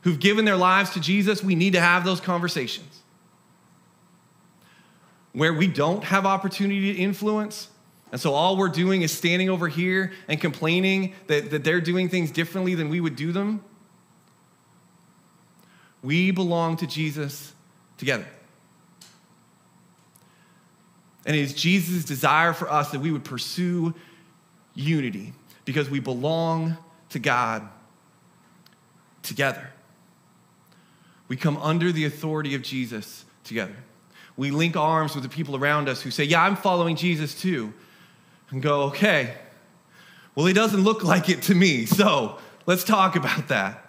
who've 0.05 0.19
given 0.19 0.45
their 0.45 0.55
lives 0.55 0.91
to 0.91 0.99
Jesus, 0.99 1.43
we 1.43 1.55
need 1.55 1.73
to 1.73 1.81
have 1.81 2.05
those 2.05 2.21
conversations. 2.21 3.01
Where 5.33 5.51
we 5.51 5.67
don't 5.67 6.03
have 6.03 6.27
opportunity 6.27 6.93
to 6.93 6.99
influence, 6.99 7.69
and 8.11 8.21
so 8.21 8.31
all 8.31 8.55
we're 8.55 8.69
doing 8.69 9.01
is 9.01 9.11
standing 9.11 9.49
over 9.49 9.67
here 9.67 10.13
and 10.27 10.39
complaining 10.39 11.15
that, 11.25 11.49
that 11.49 11.63
they're 11.63 11.81
doing 11.81 12.07
things 12.07 12.29
differently 12.29 12.75
than 12.75 12.89
we 12.89 13.01
would 13.01 13.15
do 13.15 13.31
them, 13.31 13.63
we 16.03 16.29
belong 16.29 16.77
to 16.77 16.87
Jesus 16.87 17.53
together. 17.97 18.27
And 21.25 21.35
it 21.35 21.39
is 21.39 21.55
Jesus' 21.55 22.05
desire 22.05 22.53
for 22.53 22.71
us 22.71 22.91
that 22.91 22.99
we 22.99 23.11
would 23.11 23.23
pursue 23.23 23.95
unity 24.75 25.33
because 25.65 25.89
we 25.89 25.99
belong 25.99 26.77
to 27.09 27.17
God 27.17 27.67
together. 29.23 29.71
We 31.27 31.35
come 31.35 31.57
under 31.57 31.91
the 31.91 32.05
authority 32.05 32.55
of 32.55 32.61
Jesus 32.61 33.25
together. 33.43 33.75
We 34.37 34.51
link 34.51 34.75
arms 34.75 35.15
with 35.15 35.23
the 35.23 35.29
people 35.29 35.55
around 35.55 35.89
us 35.89 36.01
who 36.01 36.11
say, 36.11 36.23
Yeah, 36.23 36.43
I'm 36.43 36.55
following 36.55 36.95
Jesus 36.95 37.39
too. 37.39 37.73
And 38.51 38.61
go, 38.61 38.83
Okay, 38.83 39.35
well, 40.35 40.45
he 40.45 40.53
doesn't 40.53 40.81
look 40.81 41.03
like 41.03 41.29
it 41.29 41.41
to 41.43 41.55
me. 41.55 41.85
So 41.85 42.37
let's 42.65 42.83
talk 42.83 43.15
about 43.15 43.47
that. 43.47 43.81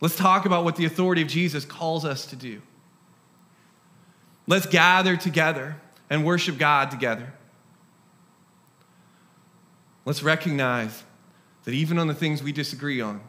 Let's 0.00 0.16
talk 0.16 0.46
about 0.46 0.64
what 0.64 0.76
the 0.76 0.84
authority 0.84 1.22
of 1.22 1.28
Jesus 1.28 1.64
calls 1.64 2.04
us 2.04 2.26
to 2.26 2.36
do. 2.36 2.62
Let's 4.46 4.66
gather 4.66 5.16
together 5.16 5.76
and 6.08 6.24
worship 6.24 6.58
God 6.58 6.90
together. 6.90 7.32
Let's 10.04 10.22
recognize 10.22 11.02
that 11.64 11.74
even 11.74 11.98
on 11.98 12.06
the 12.06 12.14
things 12.14 12.42
we 12.42 12.52
disagree 12.52 13.00
on, 13.00 13.20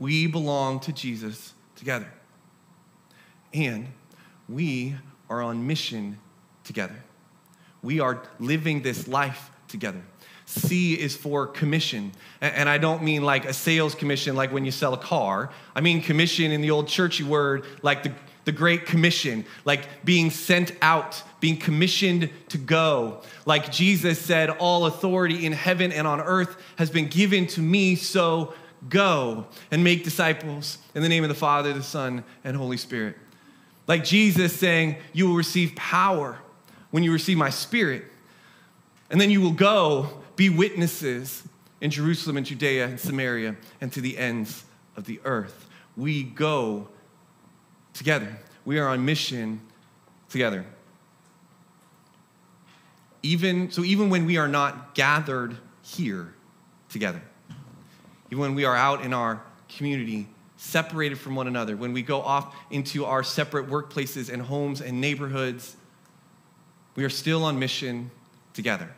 we 0.00 0.26
belong 0.26 0.80
to 0.80 0.92
Jesus 0.92 1.52
together. 1.76 2.10
And 3.54 3.86
we 4.48 4.96
are 5.28 5.42
on 5.42 5.66
mission 5.66 6.18
together. 6.64 6.96
We 7.82 8.00
are 8.00 8.22
living 8.40 8.82
this 8.82 9.06
life 9.06 9.50
together. 9.68 10.02
C 10.46 10.94
is 10.94 11.16
for 11.16 11.46
commission. 11.46 12.10
And 12.40 12.68
I 12.68 12.78
don't 12.78 13.04
mean 13.04 13.22
like 13.22 13.44
a 13.44 13.52
sales 13.52 13.94
commission, 13.94 14.34
like 14.34 14.52
when 14.52 14.64
you 14.64 14.72
sell 14.72 14.94
a 14.94 14.98
car. 14.98 15.50
I 15.76 15.80
mean 15.80 16.02
commission 16.02 16.50
in 16.50 16.60
the 16.60 16.72
old 16.72 16.88
churchy 16.88 17.22
word, 17.22 17.64
like 17.82 18.02
the, 18.02 18.12
the 18.46 18.52
Great 18.52 18.84
Commission, 18.84 19.44
like 19.64 20.04
being 20.04 20.30
sent 20.30 20.72
out, 20.82 21.22
being 21.38 21.56
commissioned 21.56 22.30
to 22.48 22.58
go. 22.58 23.22
Like 23.46 23.70
Jesus 23.70 24.18
said, 24.18 24.50
All 24.50 24.86
authority 24.86 25.46
in 25.46 25.52
heaven 25.52 25.92
and 25.92 26.06
on 26.06 26.20
earth 26.20 26.56
has 26.76 26.90
been 26.90 27.06
given 27.06 27.46
to 27.48 27.60
me, 27.60 27.94
so 27.94 28.54
Go 28.88 29.46
and 29.70 29.84
make 29.84 30.04
disciples 30.04 30.78
in 30.94 31.02
the 31.02 31.08
name 31.08 31.22
of 31.22 31.28
the 31.28 31.34
Father, 31.34 31.72
the 31.72 31.82
Son, 31.82 32.24
and 32.44 32.56
Holy 32.56 32.78
Spirit. 32.78 33.16
Like 33.86 34.04
Jesus 34.04 34.54
saying, 34.54 34.96
You 35.12 35.28
will 35.28 35.36
receive 35.36 35.74
power 35.76 36.38
when 36.90 37.02
you 37.02 37.12
receive 37.12 37.36
my 37.36 37.50
spirit. 37.50 38.04
And 39.10 39.20
then 39.20 39.30
you 39.30 39.40
will 39.40 39.52
go 39.52 40.22
be 40.36 40.48
witnesses 40.48 41.42
in 41.80 41.90
Jerusalem 41.90 42.36
and 42.36 42.46
Judea 42.46 42.86
and 42.86 43.00
Samaria 43.00 43.56
and 43.80 43.92
to 43.92 44.00
the 44.00 44.16
ends 44.16 44.64
of 44.96 45.04
the 45.04 45.20
earth. 45.24 45.68
We 45.96 46.22
go 46.22 46.88
together. 47.92 48.38
We 48.64 48.78
are 48.78 48.88
on 48.88 49.04
mission 49.04 49.60
together. 50.28 50.64
Even 53.22 53.70
so 53.70 53.84
even 53.84 54.08
when 54.08 54.24
we 54.24 54.38
are 54.38 54.48
not 54.48 54.94
gathered 54.94 55.58
here 55.82 56.32
together 56.88 57.20
even 58.30 58.40
when 58.40 58.54
we 58.54 58.64
are 58.64 58.76
out 58.76 59.04
in 59.04 59.12
our 59.12 59.42
community, 59.68 60.28
separated 60.56 61.18
from 61.18 61.34
one 61.34 61.46
another, 61.46 61.76
when 61.76 61.92
we 61.92 62.02
go 62.02 62.20
off 62.20 62.54
into 62.70 63.04
our 63.04 63.22
separate 63.22 63.68
workplaces 63.68 64.32
and 64.32 64.42
homes 64.42 64.80
and 64.80 65.00
neighborhoods, 65.00 65.76
we 66.96 67.04
are 67.04 67.10
still 67.10 67.44
on 67.44 67.58
mission 67.58 68.10
together. 68.52 68.88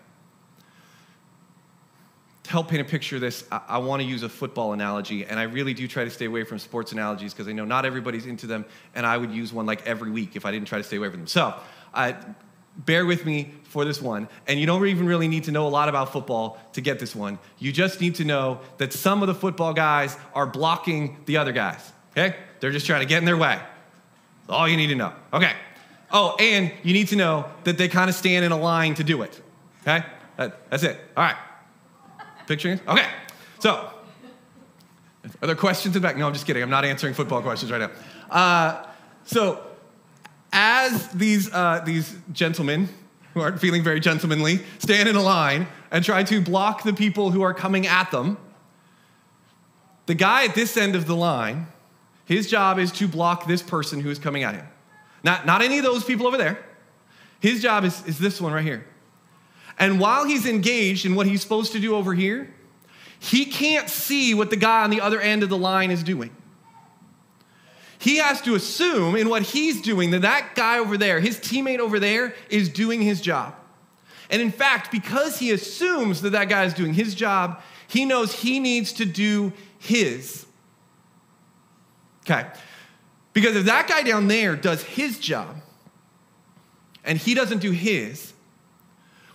to 2.42 2.50
help 2.50 2.68
paint 2.68 2.82
a 2.82 2.84
picture 2.84 3.16
of 3.16 3.20
this, 3.20 3.44
I, 3.52 3.60
I 3.68 3.78
want 3.78 4.02
to 4.02 4.08
use 4.08 4.22
a 4.22 4.28
football 4.28 4.72
analogy, 4.72 5.24
and 5.24 5.38
I 5.38 5.44
really 5.44 5.72
do 5.72 5.86
try 5.86 6.04
to 6.04 6.10
stay 6.10 6.24
away 6.26 6.44
from 6.44 6.58
sports 6.58 6.92
analogies 6.92 7.32
because 7.32 7.48
I 7.48 7.52
know 7.52 7.64
not 7.64 7.84
everybody's 7.84 8.26
into 8.26 8.46
them, 8.46 8.64
and 8.94 9.06
I 9.06 9.16
would 9.16 9.30
use 9.30 9.52
one 9.52 9.64
like 9.64 9.86
every 9.86 10.10
week 10.10 10.36
if 10.36 10.44
I 10.44 10.50
didn't 10.50 10.66
try 10.66 10.78
to 10.78 10.84
stay 10.84 10.96
away 10.96 11.10
from 11.10 11.20
them. 11.20 11.26
So, 11.28 11.54
uh, 11.94 12.12
bear 12.76 13.04
with 13.04 13.26
me 13.26 13.52
for 13.64 13.84
this 13.84 14.00
one. 14.00 14.28
And 14.46 14.58
you 14.58 14.66
don't 14.66 14.86
even 14.86 15.06
really 15.06 15.28
need 15.28 15.44
to 15.44 15.52
know 15.52 15.66
a 15.66 15.68
lot 15.68 15.88
about 15.88 16.12
football 16.12 16.58
to 16.72 16.80
get 16.80 16.98
this 16.98 17.14
one. 17.14 17.38
You 17.58 17.72
just 17.72 18.00
need 18.00 18.16
to 18.16 18.24
know 18.24 18.60
that 18.78 18.92
some 18.92 19.22
of 19.22 19.28
the 19.28 19.34
football 19.34 19.72
guys 19.72 20.16
are 20.34 20.46
blocking 20.46 21.18
the 21.26 21.36
other 21.36 21.52
guys, 21.52 21.92
okay? 22.12 22.36
They're 22.60 22.70
just 22.70 22.86
trying 22.86 23.00
to 23.00 23.06
get 23.06 23.18
in 23.18 23.24
their 23.24 23.36
way. 23.36 23.58
That's 24.46 24.58
all 24.58 24.68
you 24.68 24.76
need 24.76 24.88
to 24.88 24.94
know. 24.94 25.12
Okay. 25.32 25.52
Oh, 26.10 26.36
and 26.38 26.70
you 26.82 26.92
need 26.92 27.08
to 27.08 27.16
know 27.16 27.46
that 27.64 27.78
they 27.78 27.88
kind 27.88 28.10
of 28.10 28.16
stand 28.16 28.44
in 28.44 28.52
a 28.52 28.58
line 28.58 28.94
to 28.94 29.04
do 29.04 29.22
it, 29.22 29.40
okay? 29.82 30.04
That, 30.36 30.70
that's 30.70 30.82
it. 30.82 31.00
All 31.16 31.24
right. 31.24 31.36
Picturing? 32.46 32.80
Okay. 32.86 33.06
So, 33.60 33.90
are 35.40 35.46
there 35.46 35.54
questions 35.54 35.94
in 35.94 36.02
the 36.02 36.06
back? 36.06 36.16
No, 36.16 36.26
I'm 36.26 36.32
just 36.32 36.46
kidding. 36.46 36.62
I'm 36.62 36.70
not 36.70 36.84
answering 36.84 37.14
football 37.14 37.40
questions 37.42 37.70
right 37.70 37.80
now. 37.80 37.90
Uh, 38.30 38.86
so, 39.24 39.64
as 40.52 41.08
these, 41.08 41.52
uh, 41.52 41.82
these 41.84 42.14
gentlemen 42.32 42.88
who 43.34 43.40
aren't 43.40 43.60
feeling 43.60 43.82
very 43.82 44.00
gentlemanly 44.00 44.60
stand 44.78 45.08
in 45.08 45.16
a 45.16 45.22
line 45.22 45.66
and 45.90 46.04
try 46.04 46.22
to 46.22 46.40
block 46.40 46.82
the 46.82 46.92
people 46.92 47.30
who 47.30 47.42
are 47.42 47.54
coming 47.54 47.86
at 47.86 48.10
them, 48.10 48.36
the 50.06 50.14
guy 50.14 50.44
at 50.44 50.54
this 50.54 50.76
end 50.76 50.94
of 50.94 51.06
the 51.06 51.16
line, 51.16 51.66
his 52.24 52.50
job 52.50 52.78
is 52.78 52.92
to 52.92 53.08
block 53.08 53.46
this 53.46 53.62
person 53.62 54.00
who 54.00 54.10
is 54.10 54.18
coming 54.18 54.42
at 54.42 54.54
him. 54.54 54.66
Not, 55.24 55.46
not 55.46 55.62
any 55.62 55.78
of 55.78 55.84
those 55.84 56.04
people 56.04 56.26
over 56.26 56.36
there. 56.36 56.64
His 57.40 57.62
job 57.62 57.84
is, 57.84 58.04
is 58.06 58.18
this 58.18 58.40
one 58.40 58.52
right 58.52 58.64
here. 58.64 58.86
And 59.78 59.98
while 59.98 60.24
he's 60.24 60.46
engaged 60.46 61.06
in 61.06 61.14
what 61.14 61.26
he's 61.26 61.40
supposed 61.40 61.72
to 61.72 61.80
do 61.80 61.94
over 61.94 62.14
here, 62.14 62.52
he 63.18 63.46
can't 63.46 63.88
see 63.88 64.34
what 64.34 64.50
the 64.50 64.56
guy 64.56 64.82
on 64.82 64.90
the 64.90 65.00
other 65.00 65.20
end 65.20 65.42
of 65.42 65.48
the 65.48 65.56
line 65.56 65.90
is 65.90 66.02
doing. 66.02 66.30
He 68.02 68.16
has 68.16 68.40
to 68.40 68.56
assume 68.56 69.14
in 69.14 69.28
what 69.28 69.42
he's 69.42 69.80
doing 69.80 70.10
that 70.10 70.22
that 70.22 70.56
guy 70.56 70.80
over 70.80 70.98
there, 70.98 71.20
his 71.20 71.38
teammate 71.38 71.78
over 71.78 72.00
there, 72.00 72.34
is 72.50 72.68
doing 72.68 73.00
his 73.00 73.20
job. 73.20 73.54
And 74.28 74.42
in 74.42 74.50
fact, 74.50 74.90
because 74.90 75.38
he 75.38 75.52
assumes 75.52 76.20
that 76.22 76.30
that 76.30 76.48
guy 76.48 76.64
is 76.64 76.74
doing 76.74 76.94
his 76.94 77.14
job, 77.14 77.62
he 77.86 78.04
knows 78.04 78.32
he 78.32 78.58
needs 78.58 78.92
to 78.94 79.04
do 79.04 79.52
his. 79.78 80.46
Okay. 82.24 82.44
Because 83.34 83.54
if 83.54 83.66
that 83.66 83.86
guy 83.86 84.02
down 84.02 84.26
there 84.26 84.56
does 84.56 84.82
his 84.82 85.20
job 85.20 85.54
and 87.04 87.16
he 87.16 87.34
doesn't 87.34 87.60
do 87.60 87.70
his, 87.70 88.31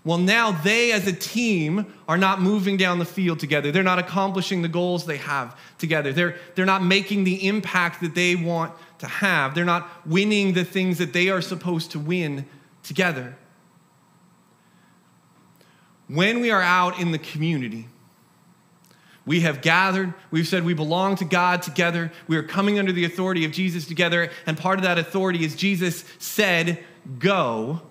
well, 0.08 0.18
now 0.18 0.54
they 0.54 0.94
as 0.94 1.06
a 1.06 1.12
team 1.12 1.94
are 2.08 2.18
not 2.18 2.40
moving 2.40 2.78
down 2.78 2.98
the 2.98 3.04
field 3.04 3.42
together. 3.42 3.74
They're 3.74 3.84
not 3.84 4.00
accomplishing 4.00 4.62
the 4.62 4.70
goals 4.70 5.06
they 5.06 5.18
have 5.18 5.60
together. 5.80 6.14
They're, 6.14 6.38
they're 6.56 6.66
not 6.66 6.82
making 6.82 7.26
the 7.26 7.46
impact 7.46 8.00
that 8.00 8.16
they 8.16 8.34
want 8.38 8.74
to 9.00 9.06
have. 9.06 9.54
They're 9.54 9.66
not 9.66 10.08
winning 10.08 10.54
the 10.54 10.64
things 10.64 10.98
that 11.00 11.12
they 11.12 11.28
are 11.28 11.42
supposed 11.42 11.92
to 11.92 12.00
win 12.00 12.46
together. 12.84 13.36
When 16.08 16.40
we 16.40 16.52
are 16.52 16.62
out 16.62 17.02
in 17.02 17.12
the 17.12 17.20
community, 17.20 17.90
we 19.26 19.42
have 19.42 19.62
gathered. 19.62 20.14
We've 20.32 20.48
said 20.48 20.64
we 20.64 20.74
belong 20.74 21.18
to 21.18 21.26
God 21.26 21.62
together. 21.62 22.14
We 22.30 22.38
are 22.38 22.44
coming 22.44 22.80
under 22.80 22.94
the 22.94 23.04
authority 23.04 23.44
of 23.44 23.52
Jesus 23.52 23.86
together. 23.86 24.32
And 24.46 24.58
part 24.58 24.80
of 24.80 24.84
that 24.84 24.98
authority 24.98 25.44
is 25.44 25.54
Jesus 25.58 26.06
said, 26.18 26.82
Go 27.20 27.82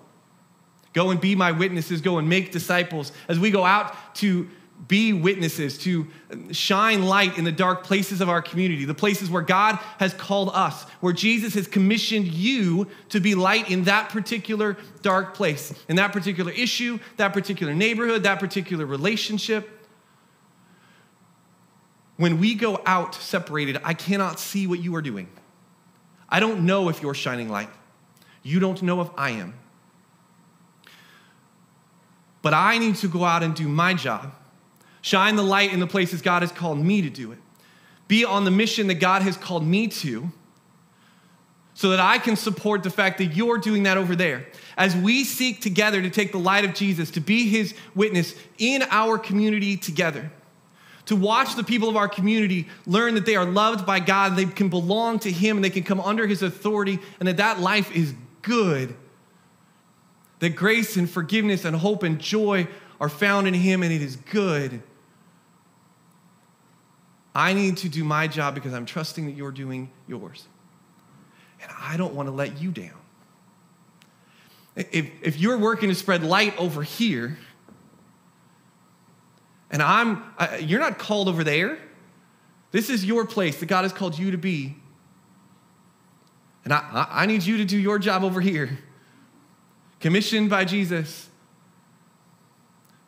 Go 0.97 1.11
and 1.11 1.21
be 1.21 1.35
my 1.35 1.51
witnesses, 1.51 2.01
go 2.01 2.17
and 2.17 2.27
make 2.27 2.51
disciples. 2.51 3.11
As 3.27 3.37
we 3.37 3.51
go 3.51 3.63
out 3.63 4.15
to 4.15 4.49
be 4.87 5.13
witnesses, 5.13 5.77
to 5.77 6.07
shine 6.51 7.03
light 7.03 7.37
in 7.37 7.43
the 7.43 7.51
dark 7.51 7.83
places 7.83 8.19
of 8.19 8.29
our 8.29 8.41
community, 8.41 8.83
the 8.83 8.95
places 8.95 9.29
where 9.29 9.43
God 9.43 9.75
has 9.99 10.15
called 10.15 10.49
us, 10.55 10.85
where 10.99 11.13
Jesus 11.13 11.53
has 11.53 11.67
commissioned 11.67 12.25
you 12.25 12.87
to 13.09 13.19
be 13.19 13.35
light 13.35 13.69
in 13.69 13.83
that 13.83 14.09
particular 14.09 14.75
dark 15.03 15.35
place, 15.35 15.71
in 15.87 15.97
that 15.97 16.13
particular 16.13 16.51
issue, 16.51 16.97
that 17.17 17.31
particular 17.31 17.75
neighborhood, 17.75 18.23
that 18.23 18.39
particular 18.39 18.83
relationship. 18.83 19.69
When 22.15 22.39
we 22.39 22.55
go 22.55 22.81
out 22.87 23.13
separated, 23.13 23.79
I 23.83 23.93
cannot 23.93 24.39
see 24.39 24.65
what 24.65 24.79
you 24.79 24.95
are 24.95 25.03
doing. 25.03 25.29
I 26.27 26.39
don't 26.39 26.65
know 26.65 26.89
if 26.89 27.03
you're 27.03 27.13
shining 27.13 27.49
light. 27.49 27.69
You 28.41 28.59
don't 28.59 28.81
know 28.81 29.01
if 29.01 29.09
I 29.15 29.29
am. 29.29 29.53
But 32.41 32.53
I 32.53 32.77
need 32.77 32.95
to 32.97 33.07
go 33.07 33.23
out 33.23 33.43
and 33.43 33.55
do 33.55 33.67
my 33.67 33.93
job. 33.93 34.33
Shine 35.01 35.35
the 35.35 35.43
light 35.43 35.73
in 35.73 35.79
the 35.79 35.87
places 35.87 36.21
God 36.21 36.41
has 36.41 36.51
called 36.51 36.79
me 36.79 37.01
to 37.01 37.09
do 37.09 37.31
it. 37.31 37.39
Be 38.07 38.25
on 38.25 38.45
the 38.45 38.51
mission 38.51 38.87
that 38.87 38.95
God 38.95 39.21
has 39.21 39.37
called 39.37 39.65
me 39.65 39.87
to 39.87 40.31
so 41.73 41.89
that 41.89 41.99
I 41.99 42.17
can 42.17 42.35
support 42.35 42.83
the 42.83 42.89
fact 42.89 43.19
that 43.19 43.35
you're 43.35 43.57
doing 43.57 43.83
that 43.83 43.97
over 43.97 44.15
there. 44.15 44.47
As 44.77 44.95
we 44.95 45.23
seek 45.23 45.61
together 45.61 46.01
to 46.01 46.09
take 46.09 46.31
the 46.31 46.39
light 46.39 46.65
of 46.65 46.73
Jesus, 46.73 47.11
to 47.11 47.19
be 47.19 47.47
his 47.49 47.75
witness 47.93 48.33
in 48.57 48.83
our 48.89 49.19
community 49.19 49.77
together, 49.77 50.31
to 51.05 51.15
watch 51.15 51.55
the 51.55 51.63
people 51.63 51.87
of 51.87 51.95
our 51.95 52.07
community 52.07 52.67
learn 52.85 53.13
that 53.13 53.25
they 53.25 53.35
are 53.35 53.45
loved 53.45 53.85
by 53.85 53.99
God, 53.99 54.35
they 54.35 54.45
can 54.45 54.69
belong 54.69 55.19
to 55.19 55.31
him, 55.31 55.57
and 55.57 55.63
they 55.63 55.69
can 55.69 55.83
come 55.83 56.01
under 56.01 56.25
his 56.25 56.41
authority, 56.41 56.99
and 57.19 57.27
that 57.27 57.37
that 57.37 57.59
life 57.59 57.95
is 57.95 58.13
good 58.41 58.95
that 60.39 60.55
grace 60.55 60.97
and 60.97 61.09
forgiveness 61.09 61.65
and 61.65 61.75
hope 61.75 62.03
and 62.03 62.19
joy 62.19 62.67
are 62.99 63.09
found 63.09 63.47
in 63.47 63.53
Him 63.53 63.83
and 63.83 63.91
it 63.91 64.01
is 64.01 64.15
good. 64.15 64.81
I 67.33 67.53
need 67.53 67.77
to 67.77 67.89
do 67.89 68.03
my 68.03 68.27
job 68.27 68.55
because 68.55 68.73
I'm 68.73 68.85
trusting 68.85 69.25
that 69.27 69.33
you're 69.33 69.51
doing 69.51 69.91
yours. 70.07 70.47
And 71.61 71.71
I 71.79 71.97
don't 71.97 72.13
want 72.13 72.27
to 72.27 72.33
let 72.33 72.59
you 72.59 72.71
down. 72.71 72.97
If, 74.75 75.09
if 75.21 75.39
you're 75.39 75.57
working 75.57 75.89
to 75.89 75.95
spread 75.95 76.23
light 76.23 76.57
over 76.57 76.83
here, 76.83 77.37
and 79.69 79.81
I'm, 79.81 80.23
you're 80.61 80.79
not 80.79 80.97
called 80.97 81.27
over 81.27 81.43
there. 81.43 81.77
This 82.71 82.89
is 82.89 83.05
your 83.05 83.25
place 83.25 83.59
that 83.59 83.65
God 83.65 83.83
has 83.83 83.93
called 83.93 84.17
you 84.17 84.31
to 84.31 84.37
be. 84.37 84.77
And 86.63 86.73
I, 86.73 87.07
I 87.09 87.25
need 87.25 87.43
you 87.43 87.57
to 87.57 87.65
do 87.65 87.77
your 87.77 87.97
job 87.99 88.23
over 88.23 88.41
here 88.41 88.79
commissioned 89.99 90.49
by 90.49 90.65
Jesus 90.65 91.29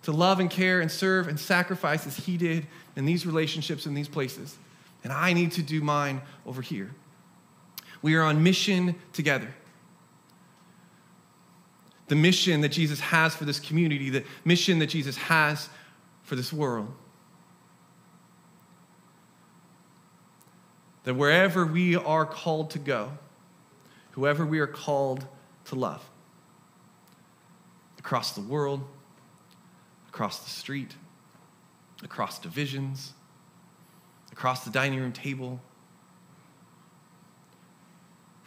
to 0.03 0.11
love 0.11 0.39
and 0.39 0.49
care 0.49 0.81
and 0.81 0.91
serve 0.91 1.27
and 1.27 1.39
sacrifice 1.39 2.07
as 2.07 2.17
he 2.17 2.37
did 2.37 2.65
in 2.95 3.05
these 3.05 3.25
relationships 3.25 3.85
in 3.85 3.93
these 3.93 4.07
places. 4.07 4.57
And 5.03 5.13
I 5.13 5.33
need 5.33 5.51
to 5.53 5.61
do 5.61 5.81
mine 5.81 6.21
over 6.45 6.61
here. 6.61 6.91
We 8.01 8.15
are 8.15 8.23
on 8.23 8.43
mission 8.43 8.95
together. 9.13 9.53
The 12.07 12.15
mission 12.15 12.61
that 12.61 12.69
Jesus 12.69 12.99
has 12.99 13.35
for 13.35 13.45
this 13.45 13.59
community, 13.59 14.09
the 14.09 14.23
mission 14.43 14.79
that 14.79 14.87
Jesus 14.87 15.15
has 15.17 15.69
for 16.23 16.35
this 16.35 16.51
world. 16.51 16.91
That 21.03 21.13
wherever 21.13 21.65
we 21.65 21.95
are 21.95 22.25
called 22.25 22.71
to 22.71 22.79
go, 22.79 23.11
whoever 24.11 24.45
we 24.45 24.59
are 24.59 24.67
called 24.67 25.25
to 25.65 25.75
love, 25.75 26.03
across 27.99 28.31
the 28.31 28.41
world, 28.41 28.81
across 30.07 30.39
the 30.39 30.49
street, 30.49 30.95
across 32.03 32.39
divisions, 32.39 33.13
across 34.31 34.63
the 34.63 34.71
dining 34.71 34.99
room 34.99 35.11
table. 35.11 35.61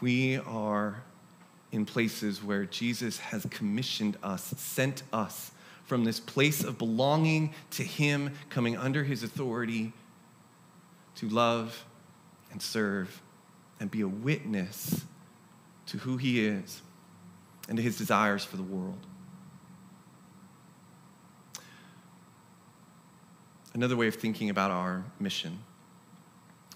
We 0.00 0.38
are 0.38 1.02
in 1.70 1.86
places 1.86 2.42
where 2.42 2.64
Jesus 2.64 3.18
has 3.18 3.46
commissioned 3.50 4.16
us, 4.22 4.54
sent 4.56 5.02
us 5.12 5.52
from 5.84 6.04
this 6.04 6.18
place 6.18 6.64
of 6.64 6.78
belonging 6.78 7.54
to 7.72 7.82
Him, 7.82 8.32
coming 8.48 8.76
under 8.76 9.04
His 9.04 9.22
authority 9.22 9.92
to 11.16 11.28
love 11.28 11.84
and 12.50 12.60
serve 12.60 13.22
and 13.78 13.90
be 13.90 14.00
a 14.00 14.08
witness 14.08 15.04
to 15.86 15.98
who 15.98 16.16
He 16.16 16.44
is 16.44 16.82
and 17.68 17.76
to 17.76 17.82
His 17.82 17.98
desires 17.98 18.44
for 18.44 18.56
the 18.56 18.62
world. 18.62 19.06
Another 23.74 23.96
way 23.96 24.06
of 24.06 24.14
thinking 24.14 24.50
about 24.50 24.70
our 24.70 25.04
mission, 25.18 25.58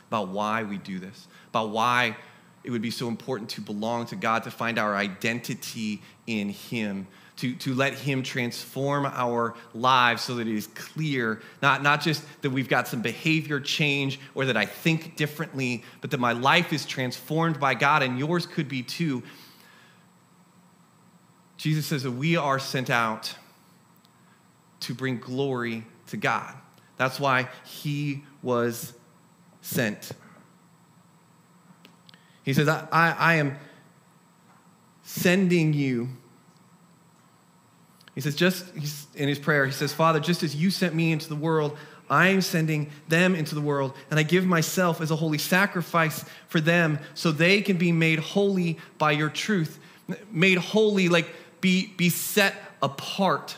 about 0.09 0.29
why 0.29 0.63
we 0.63 0.79
do 0.79 0.99
this, 0.99 1.29
about 1.49 1.71
why 1.71 2.17
it 2.65 2.71
would 2.71 2.83
be 2.83 2.91
so 2.91 3.09
important 3.09 3.51
to 3.51 3.61
belong 3.61 4.07
to 4.07 4.17
God, 4.17 4.43
to 4.45 4.51
find 4.51 4.79
our 4.79 4.97
identity 4.97 6.03
in 6.27 6.49
Him, 6.49 7.07
to, 7.37 7.55
to 7.57 7.75
let 7.75 7.95
Him 7.95 8.23
transform 8.23 9.07
our 9.07 9.55
lives 9.75 10.23
so 10.23 10.35
that 10.37 10.49
it 10.49 10.57
is 10.57 10.67
clear, 10.69 11.41
not, 11.63 11.83
not 11.83 12.01
just 12.01 12.25
that 12.43 12.51
we've 12.51 12.69
got 12.69 12.89
some 12.89 13.03
behavior 13.03 13.61
change 13.61 14.19
or 14.35 14.47
that 14.47 14.57
I 14.57 14.67
think 14.67 15.17
differently, 15.17 15.85
but 16.01 16.11
that 16.11 16.19
my 16.19 16.33
life 16.33 16.73
is 16.73 16.87
transformed 16.87 17.61
by 17.61 17.75
God 17.75 18.03
and 18.03 18.19
yours 18.19 18.47
could 18.47 18.69
be 18.69 18.83
too. 18.83 19.23
Jesus 21.57 21.87
says 21.87 22.03
that 22.03 22.13
we 22.13 22.37
are 22.37 22.59
sent 22.59 22.91
out 22.91 23.35
to 24.81 24.95
bring 24.95 25.19
glory 25.19 25.85
to 26.09 26.17
God 26.17 26.55
That's 26.97 27.21
why 27.21 27.49
he 27.65 28.25
was 28.43 28.95
sent. 29.61 30.13
He 32.43 32.53
says, 32.53 32.69
I, 32.69 32.87
I, 32.93 33.11
I 33.11 33.35
am 33.35 33.57
sending 35.03 35.73
you. 35.73 36.09
He 38.15 38.21
says, 38.21 38.35
just 38.35 38.65
in 39.15 39.29
his 39.29 39.39
prayer, 39.39 39.67
he 39.67 39.73
says, 39.73 39.93
Father, 39.93 40.21
just 40.21 40.43
as 40.43 40.57
you 40.57 40.71
sent 40.71 40.95
me 40.95 41.13
into 41.13 41.29
the 41.29 41.37
world, 41.37 41.77
I 42.09 42.29
am 42.29 42.41
sending 42.41 42.91
them 43.09 43.35
into 43.35 43.55
the 43.55 43.61
world, 43.61 43.93
and 44.11 44.19
I 44.19 44.23
give 44.23 44.47
myself 44.47 45.01
as 45.01 45.11
a 45.11 45.17
holy 45.17 45.39
sacrifice 45.39 46.25
for 46.47 46.61
them 46.61 47.01
so 47.15 47.33
they 47.33 47.61
can 47.63 47.77
be 47.79 47.91
made 47.93 48.21
holy 48.21 48.79
by 48.97 49.13
your 49.13 49.29
truth. 49.29 49.81
Made 50.31 50.59
holy, 50.59 51.09
like 51.09 51.29
be, 51.61 51.93
be 51.97 52.09
set 52.09 52.55
apart, 52.81 53.57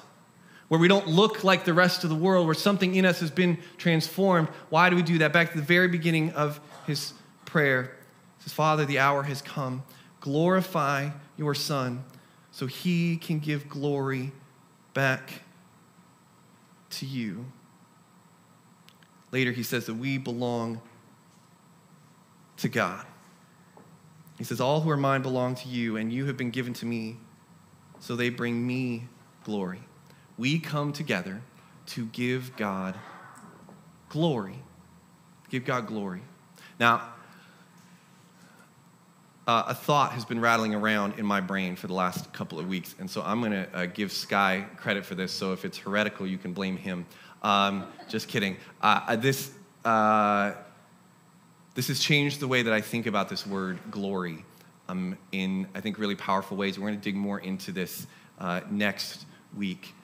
where 0.69 0.79
we 0.79 0.89
don't 0.89 1.09
look 1.09 1.45
like 1.45 1.65
the 1.65 1.75
rest 1.75 2.05
of 2.05 2.11
the 2.11 2.17
world, 2.17 2.47
where 2.47 2.55
something 2.55 2.95
in 2.95 3.05
us 3.05 3.21
has 3.21 3.31
been 3.31 3.59
transformed. 3.79 4.49
Why 4.69 4.91
do 4.91 4.97
we 4.97 5.03
do 5.03 5.19
that? 5.19 5.33
Back 5.33 5.53
to 5.53 5.57
the 5.57 5.65
very 5.65 5.89
beginning 5.89 6.31
of 6.33 6.61
his 6.87 7.15
prayer. 7.47 7.97
He 8.37 8.45
says, 8.45 8.53
Father, 8.53 8.85
the 8.85 8.99
hour 8.99 9.23
has 9.23 9.43
come. 9.43 9.83
Glorify 10.21 11.11
your 11.37 11.55
Son 11.55 12.05
so 12.51 12.67
he 12.67 13.17
can 13.17 13.39
give 13.39 13.69
glory 13.69 14.33
back 14.93 15.43
to 16.91 17.07
you. 17.07 17.47
Later, 19.31 19.53
he 19.53 19.63
says 19.63 19.87
that 19.87 19.95
we 19.95 20.19
belong 20.19 20.81
to 22.59 22.69
God. 22.69 23.07
He 24.39 24.45
says, 24.45 24.61
All 24.61 24.81
who 24.81 24.91
are 24.91 24.97
mine 24.97 25.23
belong 25.23 25.55
to 25.57 25.69
you, 25.69 25.97
and 25.97 26.13
you 26.13 26.27
have 26.27 26.37
been 26.37 26.51
given 26.51 26.73
to 26.75 26.87
me, 26.87 27.17
so 28.01 28.17
they 28.17 28.29
bring 28.29 28.67
me 28.67 29.07
glory. 29.45 29.88
We 30.39 30.61
come 30.61 30.93
together 30.93 31.43
to 31.87 32.07
give 32.07 32.57
God 32.57 32.95
glory. 34.09 34.63
Give 35.51 35.65
God 35.65 35.87
glory. 35.87 36.23
Now, 36.79 37.03
uh, 39.49 39.65
a 39.69 39.75
thought 39.75 40.13
has 40.13 40.25
been 40.25 40.41
rattling 40.41 40.75
around 40.75 41.19
in 41.19 41.25
my 41.25 41.41
brain 41.41 41.75
for 41.75 41.87
the 41.87 41.95
last 41.95 42.33
couple 42.35 42.59
of 42.59 42.69
weeks, 42.69 42.95
and 42.99 43.11
so 43.11 43.23
I'm 43.23 43.41
going 43.41 43.53
to 43.53 43.69
uh, 43.75 43.87
give 43.87 44.13
Sky 44.13 44.67
credit 44.77 45.07
for 45.07 45.15
this. 45.15 45.33
So 45.33 45.55
if 45.55 45.65
it's 45.65 45.79
heretical, 45.79 46.27
you 46.27 46.37
can 46.37 46.53
blame 46.53 46.77
him. 46.77 47.07
Um, 47.43 47.87
just 48.09 48.29
kidding. 48.29 48.59
Uh, 48.83 49.17
this 49.17 49.51
uh, 49.87 50.53
this 51.75 51.89
has 51.89 51.99
changed 51.99 52.41
the 52.41 52.49
way 52.49 52.63
that 52.63 52.73
I 52.73 52.83
think 52.83 53.07
about 53.07 53.29
this 53.31 53.47
word 53.47 53.79
glory 53.91 54.45
um, 54.89 55.17
in 55.33 55.67
I 55.75 55.81
think 55.81 55.99
really 55.99 56.17
powerful 56.17 56.57
ways. 56.57 56.79
We're 56.79 56.89
going 56.89 57.01
to 57.01 57.05
dig 57.05 57.17
more 57.17 57.39
into 57.39 57.73
this 57.73 58.07
uh, 58.39 58.61
next 58.71 59.25
week. 59.57 59.95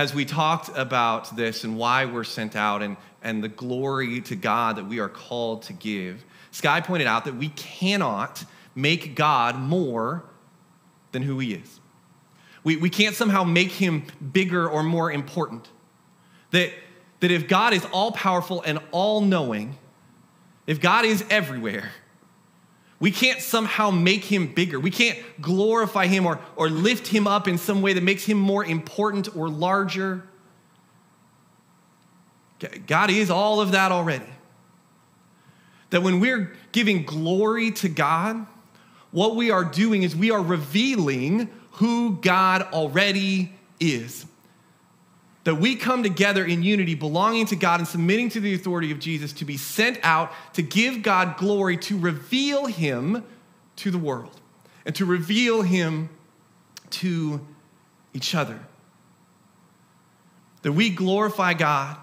As 0.00 0.14
we 0.14 0.24
talked 0.24 0.70
about 0.74 1.36
this 1.36 1.62
and 1.62 1.76
why 1.76 2.06
we're 2.06 2.24
sent 2.24 2.56
out 2.56 2.80
and, 2.80 2.96
and 3.22 3.44
the 3.44 3.50
glory 3.50 4.22
to 4.22 4.34
God 4.34 4.76
that 4.76 4.86
we 4.86 4.98
are 4.98 5.10
called 5.10 5.60
to 5.64 5.74
give, 5.74 6.24
Sky 6.52 6.80
pointed 6.80 7.06
out 7.06 7.26
that 7.26 7.36
we 7.36 7.50
cannot 7.50 8.42
make 8.74 9.14
God 9.14 9.56
more 9.56 10.24
than 11.12 11.20
who 11.20 11.38
he 11.38 11.52
is. 11.52 11.80
We, 12.64 12.76
we 12.76 12.88
can't 12.88 13.14
somehow 13.14 13.44
make 13.44 13.72
him 13.72 14.04
bigger 14.32 14.66
or 14.66 14.82
more 14.82 15.12
important. 15.12 15.68
That, 16.52 16.72
that 17.20 17.30
if 17.30 17.46
God 17.46 17.74
is 17.74 17.84
all 17.92 18.10
powerful 18.10 18.62
and 18.62 18.78
all 18.92 19.20
knowing, 19.20 19.76
if 20.66 20.80
God 20.80 21.04
is 21.04 21.26
everywhere, 21.28 21.90
we 23.00 23.10
can't 23.10 23.40
somehow 23.40 23.90
make 23.90 24.24
him 24.24 24.52
bigger. 24.52 24.78
We 24.78 24.90
can't 24.90 25.18
glorify 25.40 26.06
him 26.06 26.26
or, 26.26 26.38
or 26.54 26.68
lift 26.68 27.06
him 27.06 27.26
up 27.26 27.48
in 27.48 27.56
some 27.56 27.80
way 27.80 27.94
that 27.94 28.02
makes 28.02 28.24
him 28.24 28.38
more 28.38 28.62
important 28.62 29.34
or 29.34 29.48
larger. 29.48 30.22
God 32.86 33.10
is 33.10 33.30
all 33.30 33.62
of 33.62 33.72
that 33.72 33.90
already. 33.90 34.26
That 35.88 36.02
when 36.02 36.20
we're 36.20 36.54
giving 36.72 37.04
glory 37.04 37.70
to 37.72 37.88
God, 37.88 38.46
what 39.12 39.34
we 39.34 39.50
are 39.50 39.64
doing 39.64 40.02
is 40.02 40.14
we 40.14 40.30
are 40.30 40.42
revealing 40.42 41.48
who 41.72 42.16
God 42.16 42.62
already 42.62 43.54
is. 43.80 44.26
That 45.50 45.56
we 45.56 45.74
come 45.74 46.04
together 46.04 46.44
in 46.44 46.62
unity, 46.62 46.94
belonging 46.94 47.46
to 47.46 47.56
God 47.56 47.80
and 47.80 47.88
submitting 47.88 48.28
to 48.28 48.40
the 48.40 48.54
authority 48.54 48.92
of 48.92 49.00
Jesus 49.00 49.32
to 49.32 49.44
be 49.44 49.56
sent 49.56 49.98
out 50.04 50.30
to 50.52 50.62
give 50.62 51.02
God 51.02 51.38
glory, 51.38 51.76
to 51.78 51.98
reveal 51.98 52.66
Him 52.66 53.24
to 53.74 53.90
the 53.90 53.98
world, 53.98 54.40
and 54.86 54.94
to 54.94 55.04
reveal 55.04 55.62
Him 55.62 56.08
to 56.90 57.44
each 58.14 58.32
other. 58.32 58.60
That 60.62 60.70
we 60.70 60.88
glorify 60.88 61.54
God 61.54 61.96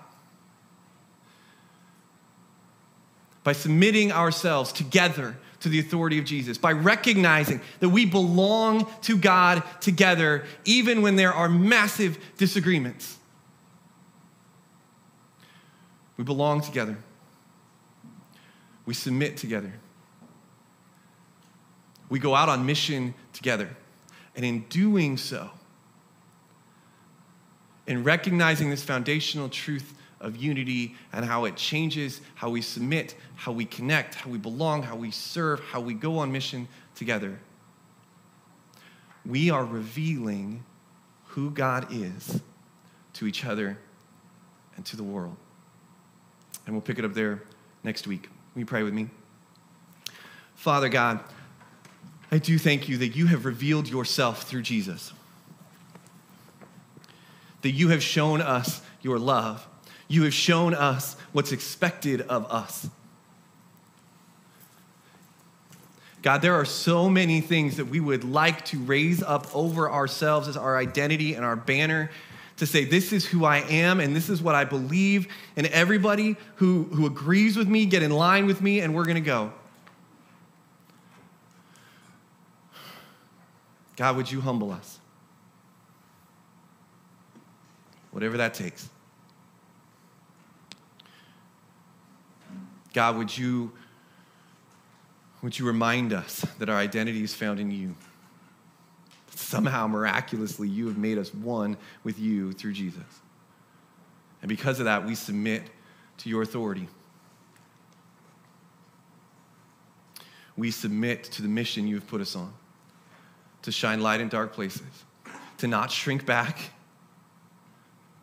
by 3.46 3.54
submitting 3.54 4.12
ourselves 4.12 4.74
together 4.74 5.38
to 5.62 5.70
the 5.70 5.80
authority 5.80 6.20
of 6.20 6.26
Jesus, 6.26 6.58
by 6.58 6.74
recognizing 6.74 7.62
that 7.80 7.88
we 7.88 8.06
belong 8.06 8.92
to 9.04 9.18
God 9.18 9.64
together, 9.80 10.44
even 10.66 11.02
when 11.02 11.16
there 11.16 11.32
are 11.32 11.48
massive 11.48 12.18
disagreements. 12.36 13.17
We 16.18 16.24
belong 16.24 16.62
together. 16.62 16.98
We 18.86 18.94
submit 18.94 19.38
together. 19.38 19.74
We 22.10 22.20
go 22.20 22.36
out 22.36 22.50
on 22.50 22.66
mission 22.66 23.14
together. 23.34 23.70
And 24.36 24.44
in 24.44 24.62
doing 24.70 25.18
so, 25.18 25.50
in 27.86 28.04
recognizing 28.04 28.70
this 28.70 28.84
foundational 28.84 29.50
truth 29.50 29.94
of 30.20 30.36
unity 30.36 30.96
and 31.14 31.24
how 31.24 31.46
it 31.46 31.56
changes 31.56 32.22
how 32.36 32.50
we 32.50 32.62
submit, 32.62 33.16
how 33.36 33.52
we 33.52 33.66
connect, 33.66 34.16
how 34.16 34.30
we 34.30 34.38
belong, 34.38 34.84
how 34.84 34.96
we 34.96 35.12
serve, 35.12 35.60
how 35.60 35.80
we 35.80 35.94
go 35.94 36.18
on 36.18 36.32
mission 36.32 36.68
together. 36.96 37.40
We 39.26 39.50
are 39.50 39.64
revealing 39.64 40.64
who 41.28 41.52
God 41.52 41.88
is 41.92 42.42
to 43.14 43.28
each 43.28 43.46
other 43.46 43.78
and 44.76 44.86
to 44.86 44.96
the 44.96 45.04
world. 45.04 45.38
And 46.68 46.76
we'll 46.76 46.84
pick 46.84 47.00
it 47.00 47.06
up 47.06 47.16
there 47.16 47.42
next 47.84 48.06
week. 48.06 48.30
Will 48.54 48.60
you 48.60 48.66
pray 48.68 48.84
with 48.84 48.94
me? 48.94 49.10
Father 50.54 50.90
God, 50.90 51.22
I 52.32 52.38
do 52.38 52.60
thank 52.60 52.88
you 52.88 52.98
that 52.98 53.16
you 53.16 53.26
have 53.26 53.46
revealed 53.46 53.88
yourself 53.88 54.44
through 54.44 54.62
Jesus, 54.62 55.14
that 57.64 57.72
you 57.72 57.90
have 57.90 58.04
shown 58.04 58.42
us 58.42 58.82
your 59.02 59.18
love 59.18 59.66
you 60.08 60.24
have 60.24 60.34
shown 60.34 60.74
us 60.74 61.16
what's 61.34 61.52
expected 61.52 62.22
of 62.22 62.50
us. 62.52 62.90
God, 66.22 66.42
there 66.42 66.56
are 66.56 66.66
so 66.66 67.10
many 67.10 67.42
things 67.42 67.78
that 67.78 67.86
we 67.86 68.00
would 68.00 68.24
like 68.24 68.66
to 68.66 68.80
raise 68.80 69.22
up 69.22 69.54
over 69.56 69.90
ourselves 69.90 70.48
as 70.48 70.58
our 70.58 70.78
identity 70.78 71.36
and 71.36 71.46
our 71.46 71.56
banner 71.56 72.10
to 72.58 72.66
say, 72.66 72.86
This 72.86 73.14
is 73.14 73.26
who 73.26 73.46
I 73.46 73.60
am 73.60 74.00
and 74.00 74.16
this 74.16 74.30
is 74.30 74.42
what 74.42 74.56
I 74.56 74.66
believe. 74.66 75.28
And 75.56 75.68
everybody 75.68 76.36
who, 76.56 76.84
who 76.86 77.06
agrees 77.06 77.56
with 77.56 77.68
me, 77.68 77.86
get 77.86 78.04
in 78.04 78.12
line 78.12 78.46
with 78.46 78.62
me, 78.62 78.82
and 78.82 78.94
we're 78.94 79.06
going 79.06 79.16
to 79.16 79.22
go. 79.22 79.54
God, 83.96 84.16
would 84.16 84.32
you 84.32 84.42
humble 84.42 84.72
us? 84.72 85.00
Whatever 88.12 88.38
that 88.38 88.54
takes. 88.54 88.90
God, 92.94 93.18
would 93.18 93.36
you, 93.36 93.72
would 95.42 95.58
you 95.58 95.66
remind 95.66 96.14
us 96.14 96.46
that 96.60 96.70
our 96.70 96.78
identity 96.78 97.24
is 97.24 97.34
found 97.34 97.60
in 97.60 97.70
you? 97.70 97.96
Somehow, 99.38 99.88
miraculously, 99.88 100.68
you 100.68 100.88
have 100.88 100.98
made 100.98 101.18
us 101.18 101.34
one 101.34 101.78
with 102.04 102.20
you 102.20 102.54
through 102.54 102.74
Jesus. 102.74 103.04
And 104.42 104.50
because 104.50 104.80
of 104.80 104.86
that, 104.86 105.06
we 105.06 105.16
submit 105.16 105.64
to 106.18 106.30
your 106.30 106.42
authority. 106.42 106.88
We 110.56 110.72
submit 110.72 111.24
to 111.26 111.42
the 111.42 111.48
mission 111.48 111.88
you 111.88 111.96
have 111.96 112.08
put 112.08 112.22
us 112.22 112.36
on 112.36 112.54
to 113.62 113.72
shine 113.72 114.02
light 114.02 114.22
in 114.22 114.30
dark 114.30 114.54
places, 114.54 114.82
to 115.58 115.68
not 115.68 115.92
shrink 115.92 116.26
back. 116.26 116.58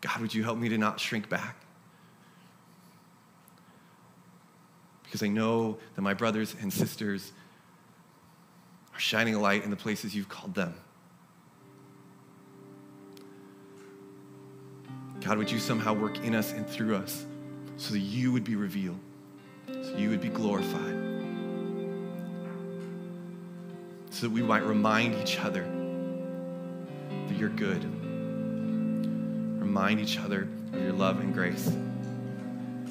God, 0.00 0.20
would 0.20 0.34
you 0.34 0.42
help 0.42 0.58
me 0.58 0.68
to 0.68 0.78
not 0.78 0.98
shrink 0.98 1.28
back? 1.28 1.64
because 5.14 5.24
I 5.24 5.28
know 5.28 5.78
that 5.94 6.02
my 6.02 6.12
brothers 6.12 6.56
and 6.60 6.72
sisters 6.72 7.30
are 8.92 8.98
shining 8.98 9.36
a 9.36 9.40
light 9.40 9.62
in 9.62 9.70
the 9.70 9.76
places 9.76 10.12
you've 10.12 10.28
called 10.28 10.56
them. 10.56 10.74
God, 15.24 15.38
would 15.38 15.50
you 15.50 15.58
somehow 15.58 15.94
work 15.94 16.18
in 16.18 16.34
us 16.34 16.52
and 16.52 16.68
through 16.68 16.96
us 16.96 17.24
so 17.78 17.94
that 17.94 18.00
you 18.00 18.30
would 18.30 18.44
be 18.44 18.56
revealed, 18.56 18.98
so 19.66 19.96
you 19.96 20.10
would 20.10 20.20
be 20.20 20.28
glorified, 20.28 20.94
so 24.10 24.26
that 24.26 24.30
we 24.30 24.42
might 24.42 24.64
remind 24.64 25.14
each 25.14 25.40
other 25.40 25.62
that 27.28 27.38
you're 27.38 27.48
good, 27.48 27.82
remind 29.58 29.98
each 29.98 30.18
other 30.18 30.46
of 30.74 30.82
your 30.82 30.92
love 30.92 31.20
and 31.20 31.32
grace. 31.32 31.68
And 31.68 32.82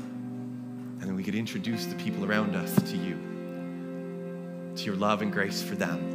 then 1.02 1.16
we 1.16 1.24
could 1.24 1.36
introduce 1.36 1.86
the 1.86 1.96
people 1.96 2.26
around 2.26 2.56
us 2.56 2.74
to 2.74 2.98
you, 2.98 3.14
to 4.76 4.84
your 4.84 4.96
love 4.96 5.22
and 5.22 5.32
grace 5.32 5.62
for 5.62 5.76
them. 5.76 6.13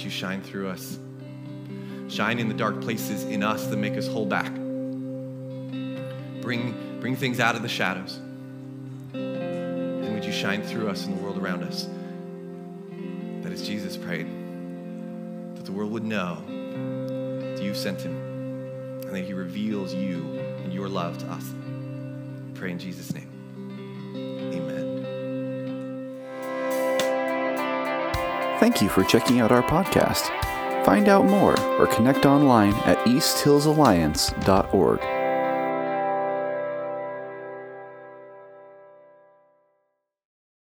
Would 0.00 0.06
you 0.06 0.10
shine 0.10 0.40
through 0.40 0.66
us? 0.66 0.98
Shine 2.08 2.38
in 2.38 2.48
the 2.48 2.54
dark 2.54 2.80
places 2.80 3.24
in 3.24 3.42
us 3.42 3.66
that 3.66 3.76
make 3.76 3.98
us 3.98 4.08
hold 4.08 4.30
back. 4.30 4.50
Bring, 6.40 6.98
bring 7.00 7.16
things 7.16 7.38
out 7.38 7.54
of 7.54 7.60
the 7.60 7.68
shadows. 7.68 8.18
And 9.12 10.14
would 10.14 10.24
you 10.24 10.32
shine 10.32 10.62
through 10.62 10.88
us 10.88 11.04
in 11.04 11.14
the 11.14 11.22
world 11.22 11.36
around 11.36 11.64
us? 11.64 11.86
That 13.42 13.52
as 13.52 13.66
Jesus 13.66 13.98
prayed, 13.98 14.26
that 15.56 15.66
the 15.66 15.72
world 15.72 15.92
would 15.92 16.04
know 16.04 16.44
that 17.56 17.62
you 17.62 17.74
sent 17.74 18.00
him 18.00 18.16
and 19.02 19.14
that 19.14 19.24
he 19.26 19.34
reveals 19.34 19.92
you 19.92 20.38
and 20.64 20.72
your 20.72 20.88
love 20.88 21.18
to 21.18 21.26
us. 21.26 21.44
We 22.46 22.58
pray 22.58 22.70
in 22.70 22.78
Jesus' 22.78 23.12
name. 23.12 23.29
Thank 28.60 28.80
you 28.82 28.88
for 28.90 29.02
checking 29.04 29.40
out 29.40 29.50
our 29.52 29.62
podcast. 29.62 30.28
Find 30.84 31.08
out 31.08 31.24
more 31.24 31.58
or 31.78 31.86
connect 31.86 32.26
online 32.26 32.74
at 32.84 32.98
easthillsalliance.org. 33.06 35.00